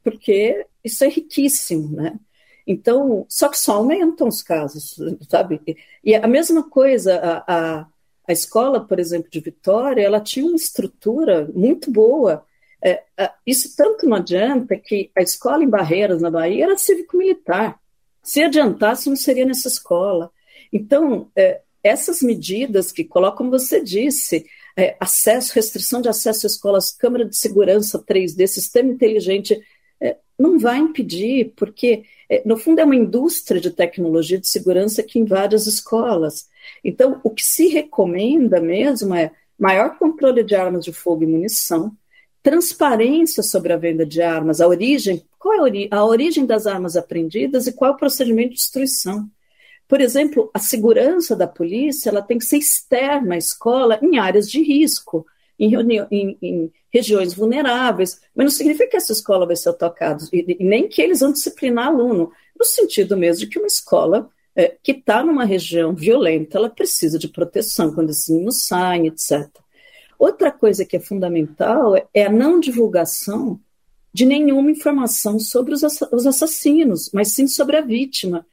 porque 0.04 0.66
isso 0.84 1.02
é 1.02 1.08
riquíssimo, 1.08 1.96
né? 1.96 2.20
Então, 2.66 3.24
só 3.26 3.48
que 3.48 3.58
só 3.58 3.76
aumentam 3.76 4.28
os 4.28 4.42
casos, 4.42 5.00
sabe? 5.30 5.62
E 6.04 6.14
a 6.14 6.28
mesma 6.28 6.68
coisa, 6.68 7.16
a, 7.16 7.78
a, 7.80 7.86
a 8.28 8.32
escola, 8.34 8.80
por 8.80 9.00
exemplo, 9.00 9.30
de 9.30 9.40
Vitória, 9.40 10.02
ela 10.02 10.20
tinha 10.20 10.44
uma 10.44 10.56
estrutura 10.56 11.50
muito 11.54 11.90
boa, 11.90 12.44
é, 12.82 13.02
é, 13.16 13.30
isso 13.46 13.76
tanto 13.76 14.06
não 14.06 14.16
adianta 14.16 14.76
que 14.76 15.10
a 15.16 15.22
escola 15.22 15.62
em 15.62 15.68
Barreiras, 15.68 16.20
na 16.20 16.30
Bahia, 16.30 16.64
era 16.64 16.76
cívico-militar. 16.76 17.78
Se 18.22 18.42
adiantasse, 18.42 19.08
não 19.08 19.16
seria 19.16 19.46
nessa 19.46 19.68
escola. 19.68 20.30
Então, 20.72 21.30
é, 21.36 21.60
essas 21.82 22.22
medidas 22.22 22.90
que 22.90 23.04
colocam, 23.04 23.50
você 23.50 23.82
disse, 23.82 24.46
é, 24.76 24.96
acesso, 24.98 25.54
restrição 25.54 26.00
de 26.00 26.08
acesso 26.08 26.46
a 26.46 26.48
escolas, 26.48 26.92
câmara 26.92 27.24
de 27.24 27.36
segurança 27.36 28.02
3D, 28.02 28.46
sistema 28.48 28.90
inteligente, 28.90 29.60
é, 30.00 30.16
não 30.36 30.58
vai 30.58 30.78
impedir, 30.78 31.52
porque, 31.56 32.04
é, 32.28 32.42
no 32.44 32.56
fundo, 32.56 32.80
é 32.80 32.84
uma 32.84 32.96
indústria 32.96 33.60
de 33.60 33.70
tecnologia 33.70 34.38
de 34.38 34.48
segurança 34.48 35.02
que 35.02 35.20
invade 35.20 35.54
as 35.54 35.66
escolas. 35.66 36.48
Então, 36.82 37.20
o 37.22 37.30
que 37.30 37.44
se 37.44 37.68
recomenda 37.68 38.60
mesmo 38.60 39.14
é 39.14 39.30
maior 39.58 39.98
controle 39.98 40.42
de 40.42 40.56
armas 40.56 40.84
de 40.84 40.92
fogo 40.92 41.22
e 41.22 41.26
munição, 41.26 41.96
transparência 42.42 43.42
sobre 43.42 43.72
a 43.72 43.76
venda 43.76 44.04
de 44.04 44.20
armas, 44.20 44.60
a 44.60 44.66
origem, 44.66 45.22
qual 45.38 45.54
é 45.54 45.58
a, 45.58 45.62
ori 45.62 45.88
a 45.90 46.04
origem 46.04 46.44
das 46.44 46.66
armas 46.66 46.96
apreendidas 46.96 47.66
e 47.66 47.72
qual 47.72 47.92
é 47.92 47.94
o 47.94 47.98
procedimento 47.98 48.50
de 48.50 48.56
destruição. 48.56 49.28
Por 49.86 50.00
exemplo, 50.00 50.50
a 50.52 50.58
segurança 50.58 51.36
da 51.36 51.46
polícia 51.46 52.08
ela 52.08 52.22
tem 52.22 52.38
que 52.38 52.44
ser 52.44 52.56
externa 52.56 53.34
à 53.34 53.38
escola 53.38 53.98
em 54.02 54.18
áreas 54.18 54.50
de 54.50 54.62
risco, 54.62 55.26
em, 55.58 55.74
em, 56.10 56.38
em 56.42 56.72
regiões 56.90 57.34
vulneráveis, 57.34 58.20
mas 58.34 58.44
não 58.44 58.50
significa 58.50 58.88
que 58.88 58.96
essa 58.96 59.12
escola 59.12 59.46
vai 59.46 59.54
ser 59.54 59.72
tocada, 59.74 60.24
e, 60.32 60.56
e 60.58 60.64
nem 60.64 60.88
que 60.88 61.00
eles 61.00 61.20
vão 61.20 61.32
disciplinar 61.32 61.88
aluno, 61.88 62.32
no 62.58 62.64
sentido 62.64 63.16
mesmo 63.16 63.40
de 63.40 63.46
que 63.46 63.58
uma 63.58 63.66
escola 63.66 64.28
é, 64.56 64.76
que 64.82 64.92
está 64.92 65.22
numa 65.22 65.44
região 65.44 65.94
violenta, 65.94 66.58
ela 66.58 66.68
precisa 66.68 67.18
de 67.18 67.28
proteção 67.28 67.94
quando 67.94 68.10
esses 68.10 68.28
meninos 68.28 68.64
saem, 68.66 69.06
etc. 69.06 69.48
Outra 70.22 70.52
coisa 70.52 70.84
que 70.84 70.96
é 70.96 71.00
fundamental 71.00 71.96
é 72.14 72.26
a 72.26 72.30
não 72.30 72.60
divulgação 72.60 73.58
de 74.14 74.24
nenhuma 74.24 74.70
informação 74.70 75.36
sobre 75.40 75.74
os 75.74 75.82
assassinos, 76.24 77.10
mas 77.12 77.32
sim 77.32 77.48
sobre 77.48 77.76
a 77.76 77.80
vítima. 77.80 78.46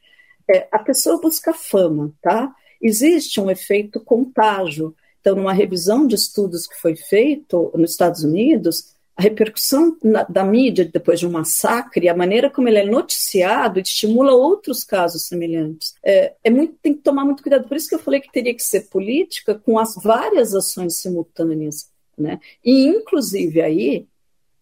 É, 0.50 0.68
a 0.72 0.80
pessoa 0.80 1.22
busca 1.22 1.54
fama, 1.54 2.12
tá? 2.24 2.52
Existe 2.82 3.40
um 3.40 3.52
efeito 3.52 4.00
contágio. 4.00 4.96
Então, 5.22 5.36
numa 5.36 5.54
revisão 5.54 6.08
de 6.08 6.16
estudos 6.16 6.66
que 6.66 6.74
foi 6.74 6.96
feito 6.96 7.72
nos 7.76 7.92
Estados 7.92 8.24
Unidos, 8.24 8.96
a 9.20 9.22
repercussão 9.22 9.98
na, 10.02 10.24
da 10.24 10.46
mídia 10.46 10.86
depois 10.86 11.20
de 11.20 11.28
um 11.28 11.32
massacre, 11.32 12.08
a 12.08 12.16
maneira 12.16 12.50
como 12.50 12.70
ele 12.70 12.78
é 12.78 12.86
noticiado, 12.86 13.78
estimula 13.78 14.32
outros 14.32 14.82
casos 14.82 15.28
semelhantes. 15.28 15.94
É, 16.02 16.36
é, 16.42 16.50
muito, 16.50 16.78
tem 16.82 16.94
que 16.94 17.02
tomar 17.02 17.26
muito 17.26 17.44
cuidado. 17.44 17.68
Por 17.68 17.76
isso 17.76 17.90
que 17.90 17.96
eu 17.96 18.00
falei 18.00 18.22
que 18.22 18.32
teria 18.32 18.56
que 18.56 18.64
ser 18.64 18.88
política 18.90 19.56
com 19.56 19.78
as 19.78 19.96
várias 19.96 20.56
ações 20.56 21.02
simultâneas, 21.02 21.90
né? 22.18 22.40
E 22.64 22.86
inclusive 22.88 23.62
aí 23.62 24.08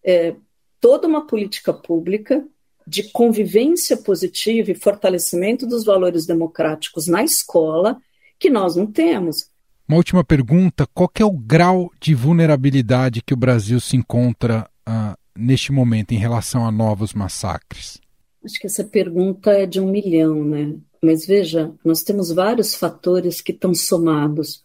é, 0.02 0.34
toda 0.80 1.06
uma 1.06 1.24
política 1.24 1.72
pública 1.72 2.44
de 2.84 3.04
convivência 3.04 3.96
positiva 3.96 4.72
e 4.72 4.74
fortalecimento 4.74 5.68
dos 5.68 5.84
valores 5.84 6.26
democráticos 6.26 7.06
na 7.06 7.22
escola 7.22 7.96
que 8.40 8.50
nós 8.50 8.74
não 8.74 8.90
temos. 8.90 9.50
Uma 9.88 9.96
última 9.96 10.22
pergunta: 10.22 10.86
qual 10.92 11.10
é 11.18 11.24
o 11.24 11.32
grau 11.32 11.90
de 11.98 12.14
vulnerabilidade 12.14 13.22
que 13.22 13.32
o 13.32 13.36
Brasil 13.36 13.80
se 13.80 13.96
encontra 13.96 14.68
uh, 14.86 15.16
neste 15.34 15.72
momento 15.72 16.12
em 16.12 16.18
relação 16.18 16.66
a 16.66 16.70
novos 16.70 17.14
massacres? 17.14 17.98
Acho 18.44 18.60
que 18.60 18.66
essa 18.66 18.84
pergunta 18.84 19.50
é 19.50 19.64
de 19.64 19.80
um 19.80 19.90
milhão, 19.90 20.44
né? 20.44 20.76
Mas 21.02 21.26
veja, 21.26 21.72
nós 21.82 22.02
temos 22.02 22.30
vários 22.30 22.74
fatores 22.74 23.40
que 23.40 23.52
estão 23.52 23.74
somados. 23.74 24.62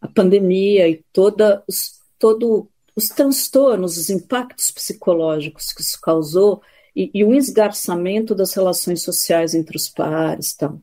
A 0.00 0.08
pandemia 0.08 0.88
e 0.88 1.04
toda 1.12 1.62
os, 1.66 2.00
todo 2.18 2.68
os 2.94 3.06
transtornos, 3.08 3.96
os 3.96 4.10
impactos 4.10 4.70
psicológicos 4.70 5.72
que 5.72 5.82
isso 5.82 5.98
causou 6.00 6.62
e, 6.94 7.10
e 7.14 7.24
o 7.24 7.32
esgarçamento 7.34 8.34
das 8.34 8.52
relações 8.54 9.02
sociais 9.02 9.54
entre 9.54 9.76
os 9.76 9.88
pares. 9.88 10.52
Então. 10.54 10.82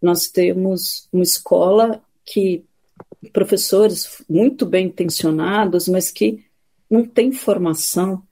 Nós 0.00 0.28
temos 0.28 1.08
uma 1.12 1.24
escola 1.24 2.02
que 2.24 2.64
professores 3.32 4.22
muito 4.28 4.64
bem 4.64 4.86
intencionados, 4.86 5.88
mas 5.88 6.10
que 6.10 6.44
não 6.90 7.04
têm 7.04 7.32
formação 7.32 8.22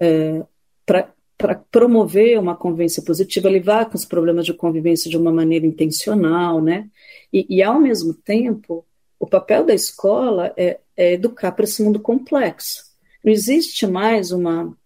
é, 0.00 0.44
para 0.84 1.54
promover 1.70 2.38
uma 2.38 2.56
convivência 2.56 3.02
positiva, 3.02 3.48
levar 3.48 3.90
com 3.90 3.96
os 3.96 4.04
problemas 4.04 4.46
de 4.46 4.54
convivência 4.54 5.10
de 5.10 5.16
uma 5.16 5.32
maneira 5.32 5.66
intencional, 5.66 6.62
né? 6.62 6.88
E, 7.32 7.46
e 7.56 7.62
ao 7.62 7.80
mesmo 7.80 8.14
tempo, 8.14 8.86
o 9.18 9.26
papel 9.26 9.64
da 9.64 9.74
escola 9.74 10.52
é, 10.56 10.78
é 10.96 11.14
educar 11.14 11.52
para 11.52 11.64
esse 11.64 11.82
mundo 11.82 11.98
complexo. 11.98 12.84
Não 13.24 13.32
existe 13.32 13.86
mais 13.86 14.30
uma, 14.30 14.76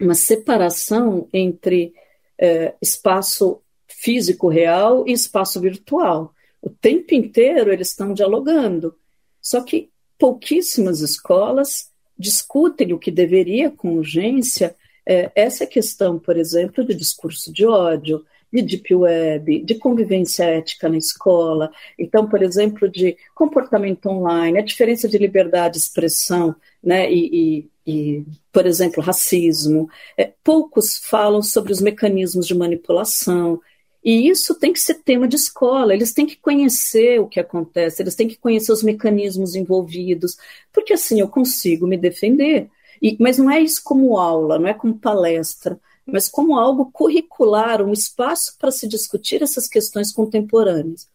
uma 0.00 0.14
separação 0.14 1.28
entre 1.32 1.92
é, 2.38 2.74
espaço 2.80 3.60
físico 3.88 4.48
real 4.48 5.04
e 5.06 5.12
espaço 5.12 5.60
virtual. 5.60 6.32
O 6.60 6.70
tempo 6.70 7.14
inteiro 7.14 7.72
eles 7.72 7.90
estão 7.90 8.12
dialogando. 8.12 8.94
Só 9.40 9.62
que 9.62 9.90
pouquíssimas 10.18 11.00
escolas 11.00 11.90
discutem 12.18 12.92
o 12.92 12.98
que 12.98 13.10
deveria 13.10 13.70
com 13.70 13.94
urgência 13.94 14.74
é, 15.06 15.30
essa 15.34 15.66
questão, 15.66 16.18
por 16.18 16.36
exemplo, 16.36 16.84
de 16.84 16.94
discurso 16.94 17.50
de 17.52 17.64
ódio, 17.64 18.24
de 18.52 18.62
deep 18.62 18.94
web, 18.94 19.62
de 19.62 19.74
convivência 19.76 20.44
ética 20.44 20.88
na 20.88 20.96
escola, 20.96 21.70
então, 21.98 22.28
por 22.28 22.42
exemplo, 22.42 22.88
de 22.88 23.16
comportamento 23.34 24.06
online, 24.06 24.58
a 24.58 24.64
diferença 24.64 25.08
de 25.08 25.18
liberdade 25.18 25.74
de 25.74 25.80
expressão, 25.80 26.54
né, 26.82 27.10
e, 27.10 27.68
e, 27.86 27.90
e 27.90 28.24
por 28.52 28.66
exemplo, 28.66 29.02
racismo. 29.02 29.88
É, 30.16 30.32
poucos 30.42 30.98
falam 30.98 31.42
sobre 31.42 31.72
os 31.72 31.80
mecanismos 31.80 32.46
de 32.46 32.54
manipulação, 32.54 33.60
e 34.08 34.26
isso 34.26 34.54
tem 34.54 34.72
que 34.72 34.80
ser 34.80 34.94
tema 35.02 35.28
de 35.28 35.36
escola, 35.36 35.92
eles 35.92 36.14
têm 36.14 36.24
que 36.24 36.36
conhecer 36.36 37.20
o 37.20 37.28
que 37.28 37.38
acontece, 37.38 38.00
eles 38.00 38.14
têm 38.14 38.26
que 38.26 38.38
conhecer 38.38 38.72
os 38.72 38.82
mecanismos 38.82 39.54
envolvidos, 39.54 40.38
porque 40.72 40.94
assim 40.94 41.20
eu 41.20 41.28
consigo 41.28 41.86
me 41.86 41.98
defender. 41.98 42.70
E, 43.02 43.18
mas 43.20 43.36
não 43.36 43.50
é 43.50 43.60
isso 43.60 43.82
como 43.84 44.16
aula, 44.16 44.58
não 44.58 44.66
é 44.66 44.72
como 44.72 44.98
palestra, 44.98 45.78
mas 46.06 46.26
como 46.26 46.58
algo 46.58 46.90
curricular, 46.90 47.82
um 47.82 47.92
espaço 47.92 48.56
para 48.58 48.70
se 48.70 48.88
discutir 48.88 49.42
essas 49.42 49.68
questões 49.68 50.10
contemporâneas. 50.10 51.06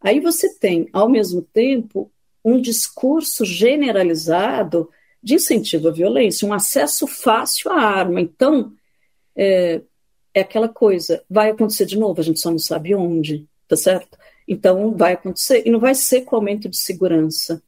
Aí 0.00 0.18
você 0.18 0.52
tem, 0.52 0.88
ao 0.92 1.08
mesmo 1.08 1.42
tempo, 1.42 2.10
um 2.44 2.60
discurso 2.60 3.44
generalizado 3.44 4.90
de 5.22 5.36
incentivo 5.36 5.86
à 5.86 5.92
violência, 5.92 6.48
um 6.48 6.52
acesso 6.52 7.06
fácil 7.06 7.70
à 7.70 7.80
arma. 7.80 8.20
Então, 8.20 8.72
é, 9.36 9.80
é 10.34 10.40
aquela 10.40 10.68
coisa, 10.68 11.22
vai 11.28 11.50
acontecer 11.50 11.86
de 11.86 11.98
novo, 11.98 12.20
a 12.20 12.24
gente 12.24 12.40
só 12.40 12.50
não 12.50 12.58
sabe 12.58 12.94
onde, 12.94 13.46
tá 13.68 13.76
certo? 13.76 14.18
Então 14.46 14.96
vai 14.96 15.14
acontecer, 15.14 15.62
e 15.66 15.70
não 15.70 15.78
vai 15.78 15.94
ser 15.94 16.22
com 16.22 16.36
aumento 16.36 16.68
de 16.68 16.76
segurança, 16.76 17.62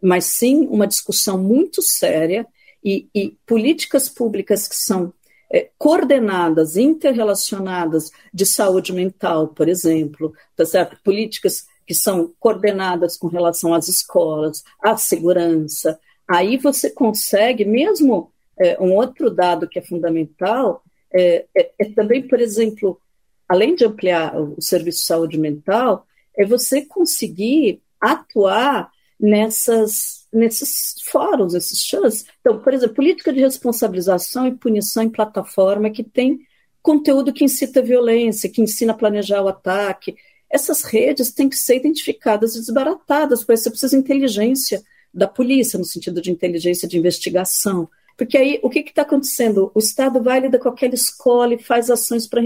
mas 0.00 0.26
sim 0.26 0.66
uma 0.66 0.86
discussão 0.86 1.38
muito 1.38 1.82
séria 1.82 2.46
e, 2.84 3.08
e 3.14 3.36
políticas 3.46 4.08
públicas 4.08 4.68
que 4.68 4.76
são 4.76 5.12
é, 5.52 5.68
coordenadas, 5.76 6.76
interrelacionadas 6.76 8.10
de 8.32 8.46
saúde 8.46 8.92
mental, 8.92 9.48
por 9.48 9.68
exemplo, 9.68 10.32
tá 10.56 10.64
certo? 10.64 10.98
Políticas 11.02 11.66
que 11.86 11.94
são 11.94 12.32
coordenadas 12.38 13.16
com 13.16 13.26
relação 13.26 13.74
às 13.74 13.88
escolas, 13.88 14.62
à 14.80 14.96
segurança. 14.96 15.98
Aí 16.26 16.56
você 16.56 16.88
consegue, 16.90 17.64
mesmo 17.64 18.32
é, 18.58 18.80
um 18.80 18.94
outro 18.94 19.28
dado 19.30 19.68
que 19.68 19.78
é 19.78 19.82
fundamental, 19.82 20.82
é, 21.14 21.46
é, 21.54 21.72
é, 21.78 21.84
também, 21.92 22.26
por 22.26 22.40
exemplo, 22.40 23.00
além 23.48 23.74
de 23.74 23.84
ampliar 23.84 24.34
o 24.40 24.60
serviço 24.60 25.00
de 25.00 25.04
saúde 25.04 25.38
mental, 25.38 26.06
é 26.36 26.44
você 26.44 26.84
conseguir 26.84 27.82
atuar 28.00 28.90
nessas, 29.20 30.26
nesses 30.32 30.96
fóruns, 31.04 31.54
esses 31.54 31.80
chãs. 31.80 32.24
Então, 32.40 32.58
por 32.58 32.74
exemplo, 32.74 32.96
política 32.96 33.32
de 33.32 33.40
responsabilização 33.40 34.46
e 34.46 34.56
punição 34.56 35.02
em 35.02 35.10
plataforma 35.10 35.90
que 35.90 36.02
tem 36.02 36.40
conteúdo 36.82 37.32
que 37.32 37.44
incita 37.44 37.80
violência, 37.80 38.48
que 38.48 38.60
ensina 38.60 38.92
a 38.92 38.96
planejar 38.96 39.42
o 39.42 39.48
ataque. 39.48 40.16
Essas 40.50 40.82
redes 40.82 41.30
têm 41.30 41.48
que 41.48 41.56
ser 41.56 41.76
identificadas 41.76 42.56
e 42.56 42.58
desbaratadas, 42.58 43.44
porque 43.44 43.56
você 43.56 43.70
precisa 43.70 43.96
de 43.96 44.02
inteligência 44.02 44.82
da 45.14 45.28
polícia, 45.28 45.78
no 45.78 45.84
sentido 45.84 46.20
de 46.20 46.30
inteligência 46.32 46.88
de 46.88 46.98
investigação. 46.98 47.88
Porque 48.22 48.38
aí 48.38 48.60
o 48.62 48.70
que 48.70 48.78
está 48.78 49.02
acontecendo? 49.02 49.72
O 49.74 49.80
Estado 49.80 50.22
vai 50.22 50.38
lidar 50.38 50.60
com 50.60 50.68
aquela 50.68 50.94
escola 50.94 51.54
e 51.54 51.58
faz 51.58 51.90
ações 51.90 52.24
para. 52.24 52.40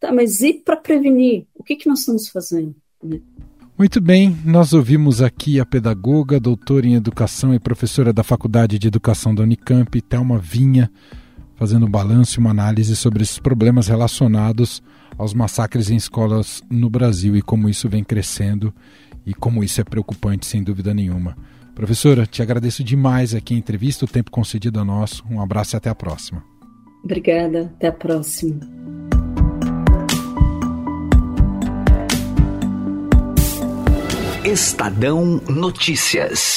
Tá, 0.00 0.10
mas 0.10 0.40
e 0.40 0.54
para 0.54 0.74
prevenir? 0.74 1.44
O 1.54 1.62
que, 1.62 1.76
que 1.76 1.86
nós 1.86 1.98
estamos 1.98 2.30
fazendo? 2.30 2.74
Né? 3.02 3.20
Muito 3.76 4.00
bem, 4.00 4.34
nós 4.42 4.72
ouvimos 4.72 5.20
aqui 5.20 5.60
a 5.60 5.66
pedagoga, 5.66 6.40
doutora 6.40 6.86
em 6.86 6.94
educação 6.94 7.52
e 7.52 7.58
professora 7.58 8.10
da 8.10 8.22
Faculdade 8.22 8.78
de 8.78 8.88
Educação 8.88 9.34
da 9.34 9.42
Unicamp, 9.42 10.00
Thelma 10.00 10.38
Vinha, 10.38 10.90
fazendo 11.56 11.84
um 11.84 11.90
balanço 11.90 12.38
e 12.38 12.40
uma 12.40 12.50
análise 12.50 12.96
sobre 12.96 13.22
esses 13.22 13.38
problemas 13.38 13.86
relacionados 13.86 14.82
aos 15.18 15.34
massacres 15.34 15.90
em 15.90 15.96
escolas 15.96 16.62
no 16.70 16.88
Brasil 16.88 17.36
e 17.36 17.42
como 17.42 17.68
isso 17.68 17.86
vem 17.86 18.02
crescendo 18.02 18.72
e 19.26 19.34
como 19.34 19.62
isso 19.62 19.78
é 19.78 19.84
preocupante, 19.84 20.46
sem 20.46 20.62
dúvida 20.62 20.94
nenhuma. 20.94 21.36
Professora, 21.78 22.26
te 22.26 22.42
agradeço 22.42 22.82
demais 22.82 23.36
aqui 23.36 23.54
a 23.54 23.56
entrevista, 23.56 24.04
o 24.04 24.08
tempo 24.08 24.32
concedido 24.32 24.80
a 24.80 24.84
nós. 24.84 25.22
Um 25.30 25.40
abraço 25.40 25.76
e 25.76 25.78
até 25.78 25.88
a 25.88 25.94
próxima. 25.94 26.42
Obrigada, 27.04 27.72
até 27.76 27.86
a 27.86 27.92
próxima. 27.92 28.58
Estadão 34.44 35.40
Notícias. 35.48 36.56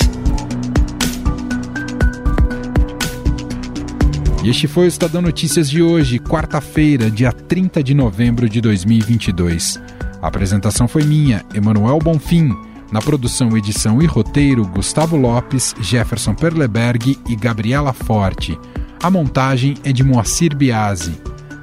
E 4.43 4.49
este 4.49 4.67
foi 4.67 4.85
o 4.85 4.87
Estadão 4.87 5.21
Notícias 5.21 5.69
de 5.69 5.83
hoje, 5.83 6.17
quarta-feira, 6.17 7.11
dia 7.11 7.31
30 7.31 7.83
de 7.83 7.93
novembro 7.93 8.49
de 8.49 8.59
2022. 8.59 9.79
A 10.19 10.27
apresentação 10.27 10.87
foi 10.87 11.03
minha, 11.03 11.45
Emanuel 11.53 11.99
Bonfim. 11.99 12.70
Na 12.91 13.01
produção, 13.01 13.57
edição 13.57 14.01
e 14.01 14.05
roteiro, 14.05 14.65
Gustavo 14.65 15.15
Lopes, 15.15 15.73
Jefferson 15.79 16.35
Perleberg 16.35 17.17
e 17.27 17.35
Gabriela 17.37 17.93
Forte. 17.93 18.59
A 19.01 19.09
montagem 19.09 19.75
é 19.83 19.93
de 19.93 20.03
Moacir 20.03 20.55
Biasi. 20.55 21.19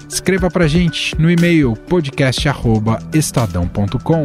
Escreva 0.09 0.51
pra 0.51 0.67
gente 0.67 1.15
no 1.21 1.31
e-mail 1.31 1.77
podcast@estadão.com. 1.77 4.25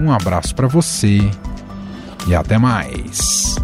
Um 0.00 0.12
abraço 0.12 0.52
para 0.54 0.66
você 0.66 1.30
e 2.26 2.34
até 2.34 2.58
mais. 2.58 3.56